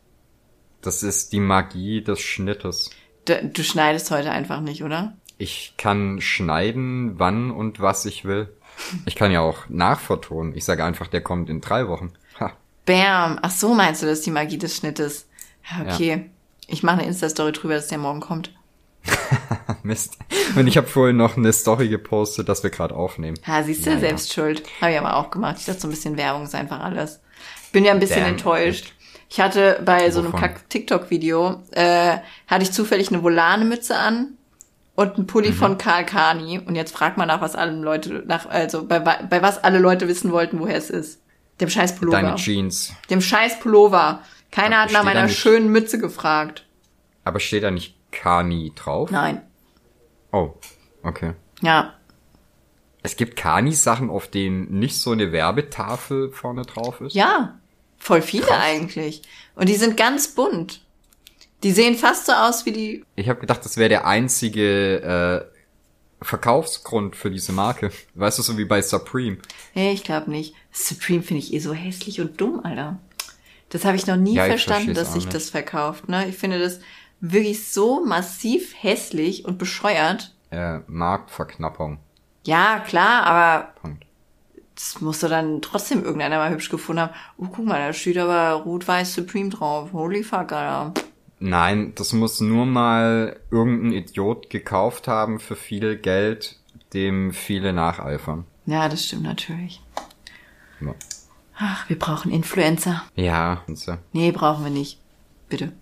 [0.83, 2.91] Das ist die Magie des Schnittes.
[3.25, 5.17] Du, du schneidest heute einfach nicht, oder?
[5.39, 8.49] Ich kann schneiden, wann und was ich will.
[9.07, 10.55] Ich kann ja auch nachvertonen.
[10.55, 12.13] Ich sage einfach, der kommt in drei Wochen.
[12.41, 12.53] Ha.
[12.85, 13.39] Bam.
[13.43, 15.29] Ach so, meinst du, das ist die Magie des Schnittes?
[15.71, 16.31] Ja, okay.
[16.69, 18.53] Ich mache eine Insta-Story drüber, dass der morgen kommt.
[19.83, 20.19] Mist.
[20.57, 23.39] Und ich habe vorhin noch eine Story gepostet, dass wir gerade aufnehmen.
[23.47, 24.01] Ha, siehst du, Naja.
[24.01, 24.63] selbst schuld.
[24.81, 25.57] Habe ich aber auch gemacht.
[25.59, 27.21] Ich dachte, so ein bisschen Werbung ist einfach alles.
[27.73, 28.93] Bin ja ein bisschen Damn, enttäuscht.
[29.29, 30.41] Ich hatte bei so einem Wovon?
[30.41, 34.36] Kack-TikTok-Video, äh, hatte ich zufällig eine Volane-Mütze an
[34.97, 35.55] und einen Pulli Mhm.
[35.55, 36.59] von Karl Kani.
[36.59, 40.09] Und jetzt frag mal nach, was alle Leute, nach, also bei, bei was alle Leute
[40.09, 41.21] wissen wollten, woher es ist.
[41.61, 42.21] Dem scheiß Pullover.
[42.21, 42.93] Deine Jeans.
[43.09, 44.21] Dem scheiß Pullover.
[44.51, 46.67] Keiner Aber hat nach meiner nicht- schönen Mütze gefragt.
[47.25, 49.11] Aber steht da nicht Kani drauf?
[49.11, 49.43] Nein.
[50.33, 50.55] Oh,
[51.03, 51.33] okay.
[51.63, 51.95] Ja.
[53.03, 57.15] Es gibt Kani-Sachen, auf denen nicht so eine Werbetafel vorne drauf ist.
[57.15, 57.59] Ja,
[57.99, 59.23] voll viele eigentlich.
[59.55, 60.81] Und die sind ganz bunt.
[61.63, 63.05] Die sehen fast so aus wie die.
[63.17, 67.91] Ich habe gedacht, das wäre der einzige äh, Verkaufsgrund für diese Marke.
[68.15, 69.39] Weißt du, so wie bei Supreme.
[69.75, 70.55] Nee, ich glaube nicht.
[70.73, 72.99] Supreme finde ich eh so hässlich und dumm, Alter.
[73.71, 76.09] Das habe ich noch nie Ja, verstanden, dass sich das verkauft.
[76.09, 76.29] Ne?
[76.29, 76.81] Ich finde das
[77.21, 80.35] wirklich so massiv hässlich und bescheuert.
[80.51, 81.99] Äh, Marktverknappung.
[82.45, 84.07] Ja, klar, aber Punkt.
[84.77, 87.15] das musste dann trotzdem irgendeiner mal hübsch gefunden haben.
[87.39, 89.93] Oh, guck mal, da steht aber rot-weiß Supreme drauf.
[89.93, 90.93] Holy fuck, Alter.
[91.39, 96.57] Nein, das muss nur mal irgendein Idiot gekauft haben für viel Geld,
[96.95, 98.45] dem viele nacheifern.
[98.65, 99.83] Ja, das stimmt natürlich.
[100.81, 100.95] Ja.
[101.59, 103.03] Ach, wir brauchen Influencer.
[103.15, 103.97] Ja, und so.
[104.13, 104.99] Nee, brauchen wir nicht.
[105.49, 105.73] Bitte.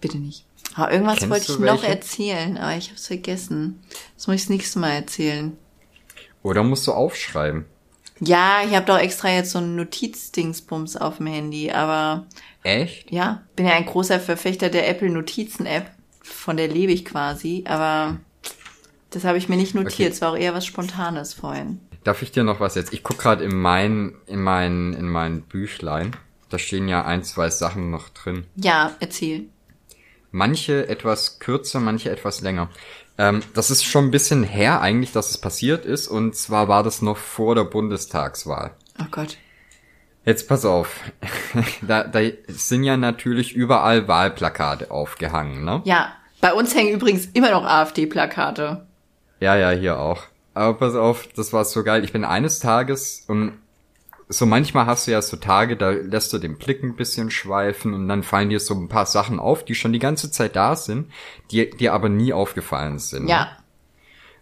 [0.00, 0.44] Bitte nicht.
[0.74, 3.80] Ah, irgendwas Kennst wollte ich noch erzählen, aber ich habe es vergessen.
[4.14, 5.56] Das muss ich das nächste Mal erzählen.
[6.42, 7.64] Oder musst du aufschreiben.
[8.20, 12.26] Ja, ich habe doch extra jetzt so einen Notizdingsbums auf dem Handy, aber
[12.68, 13.10] Echt?
[13.10, 15.90] ja, bin ja ein großer Verfechter der Apple Notizen App,
[16.22, 18.18] von der lebe ich quasi, aber
[19.10, 20.06] das habe ich mir nicht notiert, Okay.
[20.08, 21.80] es war auch eher was Spontanes vorhin.
[22.04, 22.92] Darf ich dir noch was jetzt?
[22.92, 26.14] Ich guck gerade in mein, in mein, in mein Büchlein.
[26.48, 28.44] Da stehen ja ein, zwei Sachen noch drin.
[28.56, 29.46] Ja, erzähl.
[30.30, 32.70] Manche etwas kürzer, manche etwas länger.
[33.18, 36.06] Ähm, das ist schon ein bisschen her eigentlich, dass es passiert ist.
[36.08, 38.70] Und zwar war das noch vor der Bundestagswahl.
[39.00, 39.36] Oh Gott.
[40.28, 41.00] Jetzt pass auf.
[41.80, 45.80] da, da sind ja natürlich überall Wahlplakate aufgehangen, ne?
[45.84, 46.12] Ja,
[46.42, 48.86] bei uns hängen übrigens immer noch AfD-Plakate.
[49.40, 50.24] Ja, ja, hier auch.
[50.52, 52.04] Aber pass auf, das war so geil.
[52.04, 53.54] Ich bin eines Tages und
[54.28, 57.94] so manchmal hast du ja so Tage, da lässt du den Blick ein bisschen schweifen
[57.94, 60.76] und dann fallen dir so ein paar Sachen auf, die schon die ganze Zeit da
[60.76, 61.10] sind,
[61.50, 63.24] die dir aber nie aufgefallen sind.
[63.24, 63.30] ne?
[63.30, 63.56] Ja,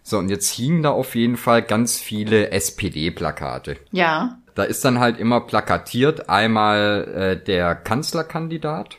[0.03, 3.77] So, und jetzt hingen da auf jeden Fall ganz viele SPD-Plakate.
[3.91, 7.07] ja, Da ist dann halt immer plakatiert einmal
[7.39, 8.97] äh, der Kanzlerkandidat,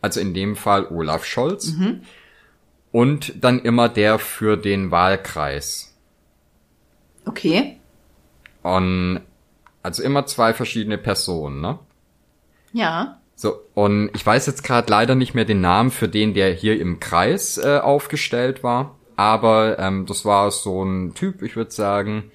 [0.00, 1.72] also in dem Fall Olaf Scholz,
[2.92, 5.92] und dann immer der für den Wahlkreis.
[7.24, 7.80] okay.
[8.62, 9.22] Und
[9.82, 11.80] also immer zwei verschiedene Personen, ne?
[12.72, 16.52] Ja, So, und ich weiß jetzt gerade leider nicht mehr den Namen für den, der
[16.52, 18.96] hier im Kreis äh, aufgestellt war.
[19.16, 22.30] Aber ähm, das war so ein Typ, ich würde sagen,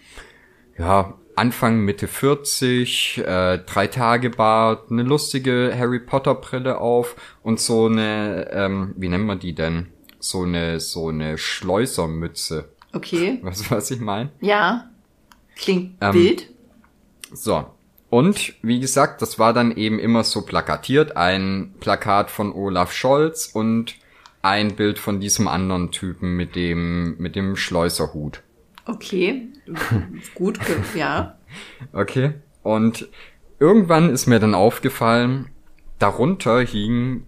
[0.78, 7.60] ja, Anfang, Mitte 40, äh, drei Tage Bart, eine lustige Harry Potter Brille auf und
[7.60, 9.88] so eine, ähm, wie nennt man die denn?
[10.20, 12.70] So eine, so eine Schleusermütze.
[12.94, 13.40] Okay.
[13.44, 14.32] Weißt du, was ich meine?
[14.40, 14.90] Ja.
[15.56, 16.48] Klingt Ähm, wild.
[17.34, 17.66] So.
[18.10, 21.16] Und wie gesagt, das war dann eben immer so plakatiert.
[21.16, 23.96] Ein Plakat von Olaf Scholz und
[24.42, 28.42] ein Bild von diesem anderen Typen mit dem, mit dem Schleuserhut.
[28.86, 29.50] Okay.
[30.36, 30.60] Gut,
[30.96, 31.38] ja.
[31.92, 32.36] Okay.
[32.64, 33.10] Und
[33.60, 35.50] irgendwann ist mir dann aufgefallen,
[36.00, 37.28] darunter hingen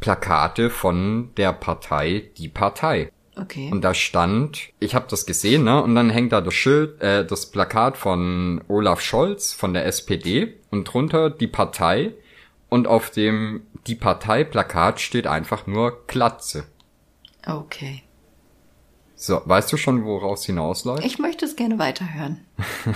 [0.00, 3.12] Plakate von der Partei Die Partei.
[3.36, 3.70] Okay.
[3.72, 5.82] Und da stand, ich habe das gesehen, ne?
[5.82, 10.54] Und dann hängt da das Schild, äh, das Plakat von Olaf Scholz von der SPD
[10.70, 12.12] und drunter die Partei.
[12.68, 16.64] Und auf dem die Partei-Plakat steht einfach nur Glatze.
[17.46, 18.02] Okay.
[19.22, 21.04] So, weißt du schon, woraus hinausläuft?
[21.04, 22.40] Ich möchte es gerne weiterhören.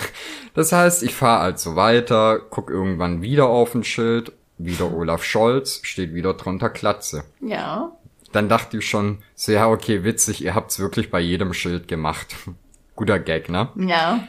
[0.54, 5.80] Das heißt, ich fahre also weiter, guck irgendwann wieder auf ein Schild, wieder Olaf Scholz,
[5.82, 7.24] steht wieder drunter Glatze.
[7.40, 7.92] Ja.
[8.32, 12.34] Dann dachte ich schon, so ja, okay, witzig, ihr habt's wirklich bei jedem Schild gemacht.
[12.96, 13.68] Guter Gag, ne?
[13.76, 14.26] Ja.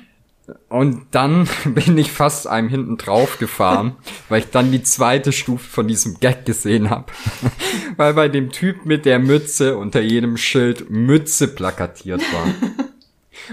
[0.69, 3.95] Und dann bin ich fast einem hinten drauf gefahren,
[4.29, 7.11] weil ich dann die zweite Stufe von diesem Gag gesehen habe.
[7.97, 12.47] weil bei dem Typ mit der Mütze unter jedem Schild Mütze plakatiert war.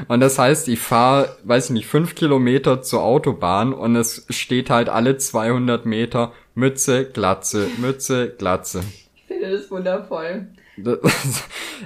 [0.09, 4.70] Und das heißt, ich fahre, weiß ich nicht, fünf Kilometer zur Autobahn und es steht
[4.70, 8.82] halt alle 200 Meter Mütze, Glatze, Mütze, Glatze.
[9.14, 10.49] Ich finde das wundervoll.
[10.85, 11.45] Das,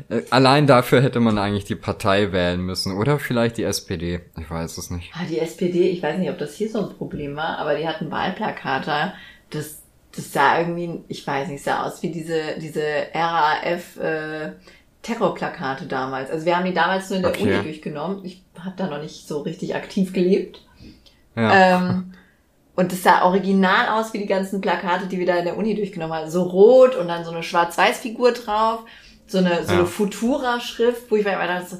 [0.08, 4.20] äh, allein dafür hätte man eigentlich die Partei wählen müssen oder vielleicht die SPD.
[4.38, 5.10] Ich weiß es nicht.
[5.14, 7.86] Ah, die SPD, ich weiß nicht, ob das hier so ein Problem war, aber die
[7.86, 9.12] hatten Wahlplakate.
[9.50, 9.82] Das,
[10.14, 12.82] das sah irgendwie, ich weiß nicht, sah aus wie diese, diese
[13.14, 14.52] RAF äh,
[15.02, 16.30] Terrorplakate damals.
[16.30, 17.54] Also wir haben die damals nur in der Okay.
[17.54, 18.24] Uni durchgenommen.
[18.24, 20.62] Ich habe da noch nicht so richtig aktiv gelebt.
[21.36, 21.78] Ja.
[21.88, 22.12] Ähm,
[22.78, 25.74] und das sah original aus wie die ganzen Plakate, die wir da in der Uni
[25.74, 26.30] durchgenommen haben.
[26.30, 28.84] So rot und dann so eine Schwarz-Weiß-Figur drauf,
[29.26, 29.78] so eine, so Ja.
[29.80, 31.76] eine Futura-Schrift, wo ich mir immer dachte, so,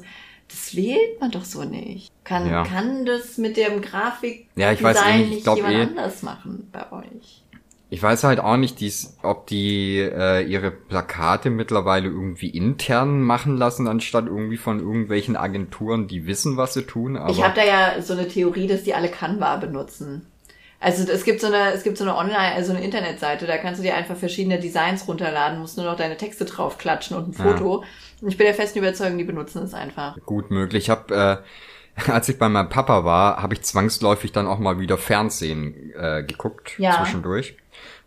[0.49, 2.11] das wählt man doch so nicht.
[2.25, 2.63] Kann, Ja.
[2.63, 6.21] kann das mit dem Grafik Ja, ich weiß eh nicht, ich glaub jemand eh- anders
[6.21, 7.43] machen bei euch?
[7.91, 13.57] Ich weiß halt auch nicht, dies, ob die äh, ihre Plakate mittlerweile irgendwie intern machen
[13.57, 17.15] lassen, anstatt irgendwie von irgendwelchen Agenturen, die wissen, was sie tun.
[17.17, 20.27] Aber ich habe da ja so eine Theorie, dass die alle Canva benutzen.
[20.79, 23.79] Also es gibt so eine, es gibt so eine Online, also eine Internetseite, da kannst
[23.79, 27.83] du dir einfach verschiedene Designs runterladen, musst nur noch deine Texte draufklatschen und ein Foto.
[28.21, 30.15] Und ich bin der festen Überzeugung, die benutzen es einfach.
[30.25, 30.85] gut möglich.
[30.85, 31.43] Ich habe,
[32.07, 35.93] äh, als ich bei meinem Papa war, habe ich zwangsläufig dann auch mal wieder Fernsehen
[35.97, 36.97] äh, geguckt Ja.
[36.97, 37.57] zwischendurch.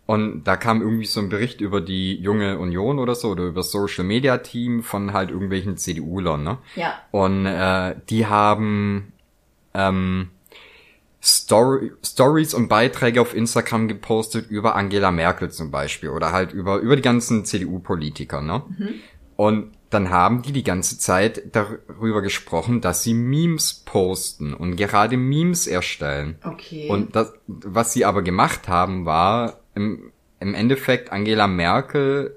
[0.07, 3.61] Und da kam irgendwie so ein Bericht über die junge Union oder so oder über
[3.61, 6.59] das Social Media Team von halt irgendwelchen CDU-Lern, ne?
[6.75, 6.95] Ja.
[7.13, 9.13] Und äh, die haben
[9.75, 10.31] ähm,
[11.25, 16.79] Story, Stories und Beiträge auf Instagram gepostet über Angela Merkel zum Beispiel oder halt über
[16.79, 18.63] über die ganzen CDU-Politiker, ne?
[19.37, 25.17] Und dann haben die die ganze Zeit darüber gesprochen, dass sie Memes posten und gerade
[25.17, 26.37] Memes erstellen.
[26.45, 26.89] Okay.
[26.89, 32.37] Und das, was sie aber gemacht haben, war im, im Endeffekt Angela Merkel,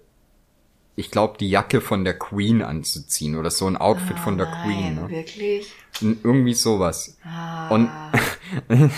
[0.98, 4.96] ich glaube, die Jacke von der Queen anzuziehen oder so ein Outfit von der Queen.
[4.96, 5.10] Nein, Ne?
[5.10, 5.74] wirklich?
[6.02, 7.18] Irgendwie sowas.
[7.24, 7.70] Ah.
[7.70, 7.90] Und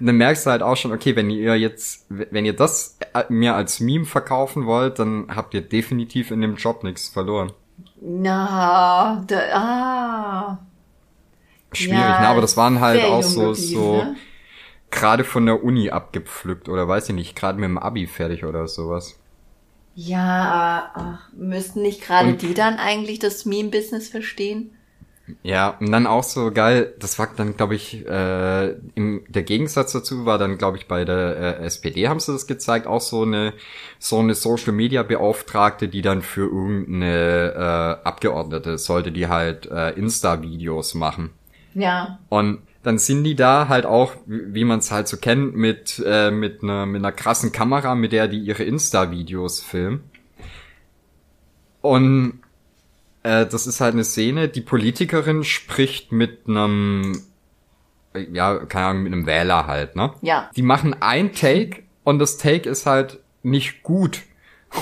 [0.00, 3.54] dann merkst du halt auch schon, okay, wenn ihr jetzt, wenn ihr das äh, mir
[3.54, 7.52] als Meme verkaufen wollt, dann habt ihr definitiv in dem Job nichts verloren.
[8.00, 10.58] Na, da, ah.
[11.72, 12.28] Schwierig, Ja, ne?
[12.28, 14.16] Aber das waren halt auch so, so ne?
[14.90, 18.66] gerade von der Uni abgepflückt oder weiß ich nicht, gerade mit dem Abi fertig oder
[18.68, 19.18] sowas.
[19.94, 24.70] Ja, ach, müssten nicht gerade die dann eigentlich das Meme-Business verstehen?
[25.42, 29.92] Ja, und dann auch so geil, das war dann, glaube ich, äh, im, der Gegensatz
[29.92, 33.22] dazu war dann, glaube ich, bei der äh, SPD haben sie das gezeigt, auch so
[33.22, 33.52] eine
[33.98, 39.90] so eine Social Media Beauftragte, die dann für irgendeine äh, Abgeordnete sollte die halt äh,
[39.90, 41.30] Insta-Videos machen.
[41.74, 42.18] Ja.
[42.28, 46.30] Und dann sind die da halt auch, wie man es halt so kennt, mit äh,
[46.30, 50.04] mit einer mit einer krassen Kamera, mit der die ihre Insta-Videos filmen.
[51.80, 52.40] Und
[53.22, 57.22] äh, das ist halt eine Szene, die Politikerin spricht mit einem,
[58.32, 60.12] ja, keine Ahnung, mit einem Wähler halt, ne?
[60.22, 60.50] Ja.
[60.56, 64.22] Die machen ein Take und das Take ist halt nicht gut.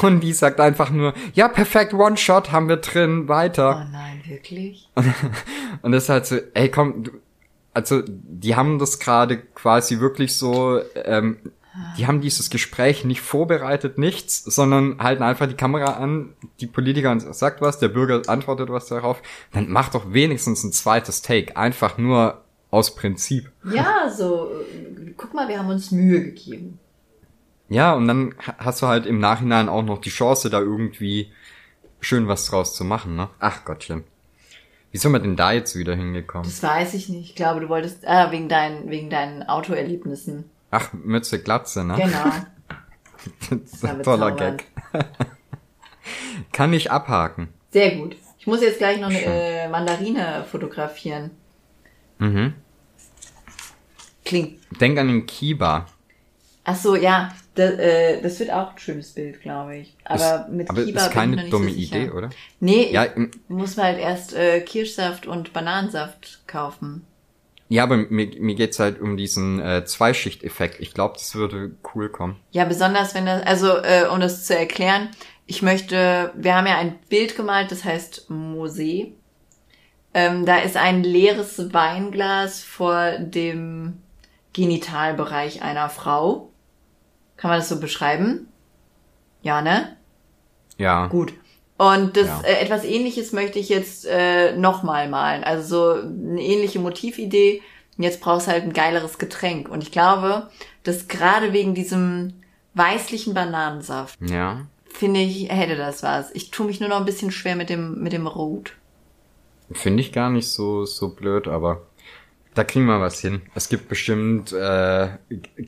[0.02, 3.86] Und die sagt einfach nur, ja, perfekt, One-Shot haben wir drin, Oh weiter.
[3.92, 4.88] nein, wirklich?
[5.82, 7.12] Und das ist halt so, ey, komm, du,
[7.72, 11.36] also die haben das gerade quasi wirklich so, ähm,
[11.98, 17.18] Die haben dieses Gespräch nicht vorbereitet, nichts, sondern halten einfach die Kamera an, die Politiker
[17.32, 19.22] sagt was, der Bürger antwortet was darauf.
[19.52, 21.56] Dann mach doch wenigstens ein zweites Take.
[21.56, 23.50] Einfach nur aus Prinzip.
[23.72, 26.78] Ja, so, äh, guck mal, wir haben uns Mühe gegeben.
[27.68, 31.32] Ja, und dann hast du halt im Nachhinein auch noch die Chance, da irgendwie
[32.00, 33.28] schön was draus zu machen, ne?
[33.40, 34.04] Ach Gottchen.
[34.92, 36.48] Wie sind wir denn da jetzt wieder hingekommen?
[36.48, 37.30] Das weiß ich nicht.
[37.30, 40.44] Ich glaube, du wolltest, ah, wegen deinen, wegen deinen Autoerlebnissen.
[40.76, 41.94] Ach, Mütze Glatze, ne?
[41.96, 42.32] Genau.
[43.50, 44.66] das ist ein toller Gag.
[46.52, 47.48] Kann ich abhaken.
[47.70, 48.14] Sehr gut.
[48.38, 51.30] Ich muss jetzt gleich noch eine äh, Mandarine fotografieren.
[52.18, 52.54] Mhm.
[54.24, 54.60] Klingt.
[54.80, 55.86] Denk an den Kiba.
[56.64, 57.32] Ach so, ja.
[57.54, 59.96] Das, äh, das wird auch ein schönes Bild, glaube ich.
[60.04, 61.96] Aber ist, mit aber Kiba ist keine bin ich noch dumme nicht so sicher.
[61.96, 62.30] Idee, oder?
[62.60, 63.06] Nee, Ja,
[63.48, 67.06] muss halt erst äh, Kirschsaft und Bananensaft kaufen.
[67.68, 70.80] Ja, aber mir, mir geht's halt um diesen äh, Zweischichteffekt.
[70.80, 72.36] Ich glaube, das würde cool kommen.
[72.52, 75.10] Ja, besonders wenn das, also äh, um das zu erklären,
[75.46, 79.14] ich möchte, wir haben ja ein Bild gemalt, das heißt Mosee.
[80.14, 84.02] Ähm, da ist ein leeres Weinglas vor dem
[84.52, 86.50] Genitalbereich einer Frau.
[87.36, 88.48] Kann man das so beschreiben?
[89.42, 89.96] Ja, ne?
[90.78, 91.06] Ja.
[91.08, 91.34] Gut.
[91.78, 92.40] Und das Ja.
[92.44, 95.44] äh, etwas ähnliches möchte ich jetzt äh, nochmal malen.
[95.44, 97.62] Also so eine ähnliche Motividee.
[97.98, 99.68] Und jetzt brauchst du halt ein geileres Getränk.
[99.68, 100.48] Und ich glaube,
[100.84, 102.34] dass gerade wegen diesem
[102.74, 104.66] weißlichen Bananensaft, Ja.
[104.88, 106.30] finde ich, hätte das was.
[106.34, 108.72] Ich tue mich nur noch ein bisschen schwer mit dem, mit dem Rot.
[109.72, 111.82] Finde ich gar nicht so, so blöd, aber
[112.54, 113.42] da kriegen wir was hin.
[113.54, 115.08] Es gibt bestimmt äh,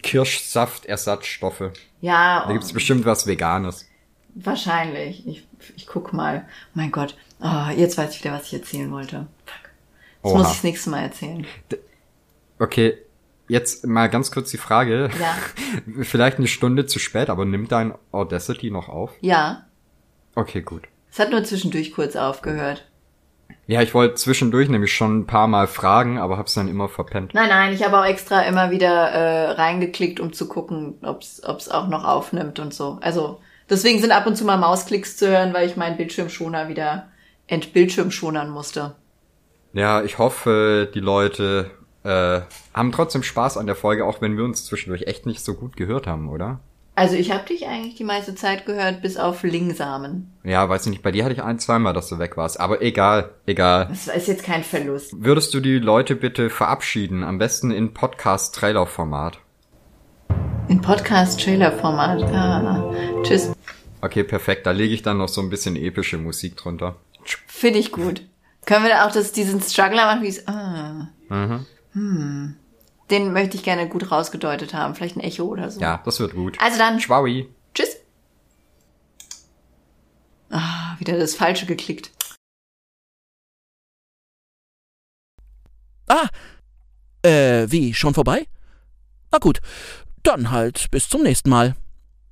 [0.02, 1.72] Kirschsaftersatzstoffe.
[2.00, 3.87] Ja, Da gibt's bestimmt was Veganes.
[4.44, 5.26] Wahrscheinlich.
[5.26, 6.46] Ich, ich guck mal.
[6.74, 7.16] Mein Gott.
[7.40, 9.26] Oh, jetzt weiß ich wieder, was ich erzählen wollte.
[9.44, 9.70] Fuck.
[10.22, 10.38] Das Oha.
[10.38, 11.46] muss ich das nächste Mal erzählen.
[12.58, 12.98] Okay,
[13.48, 15.10] jetzt mal ganz kurz die Frage.
[15.20, 15.36] Ja.
[16.02, 19.12] Vielleicht eine Stunde zu spät, aber nimmt dein Audacity noch auf?
[19.20, 19.66] Ja.
[20.34, 20.88] Okay, gut.
[21.10, 22.84] Es hat nur zwischendurch kurz aufgehört.
[23.66, 27.34] Ja, ich wollte zwischendurch nämlich schon ein paar Mal fragen, aber hab's dann immer verpennt.
[27.34, 31.68] Nein, nein, ich habe auch extra immer wieder äh, reingeklickt, um zu gucken, ob's ob's
[31.68, 32.98] auch noch aufnimmt und so.
[33.02, 33.40] Also
[33.70, 37.08] deswegen sind ab und zu mal Mausklicks zu hören, weil ich meinen Bildschirmschoner wieder
[37.46, 38.94] entbildschirmschonern musste.
[39.72, 41.70] Ja, ich hoffe, die Leute
[42.04, 42.40] äh,
[42.74, 45.76] haben trotzdem Spaß an der Folge, auch wenn wir uns zwischendurch echt nicht so gut
[45.76, 46.60] gehört haben, oder?
[46.94, 50.32] Also ich habe dich eigentlich die meiste Zeit gehört, bis auf Lingsamen.
[50.42, 52.58] Ja, weiß ich nicht, bei dir hatte ich ein, zweimal, dass du weg warst.
[52.58, 53.86] Aber egal, egal.
[53.88, 55.14] Das ist jetzt kein Verlust.
[55.16, 59.38] Würdest du die Leute bitte verabschieden, am besten in Podcast-Trailer-Format?
[60.68, 62.22] In Podcast-Trailer-Format.
[62.24, 62.92] Ah,
[63.22, 63.52] tschüss.
[64.02, 66.96] Okay, perfekt, da lege ich dann noch so ein bisschen epische Musik drunter.
[67.46, 68.22] Finde ich gut.
[68.66, 70.46] Können wir da auch das, diesen Struggler machen, wie es...
[70.46, 71.08] Ah.
[71.30, 71.66] Mhm.
[71.92, 72.56] Hm.
[73.10, 74.94] Den möchte ich gerne gut rausgedeutet haben.
[74.94, 75.80] Vielleicht ein Echo oder so.
[75.80, 76.58] Ja, das wird gut.
[76.60, 77.48] Also dann, Schwaui.
[77.74, 77.96] Tschüss.
[80.50, 82.10] Ah, wieder das Falsche geklickt.
[86.08, 86.28] Ah,
[87.22, 88.46] äh, wie, schon vorbei?
[89.30, 89.60] Na gut,
[90.22, 91.74] dann halt bis zum nächsten Mal.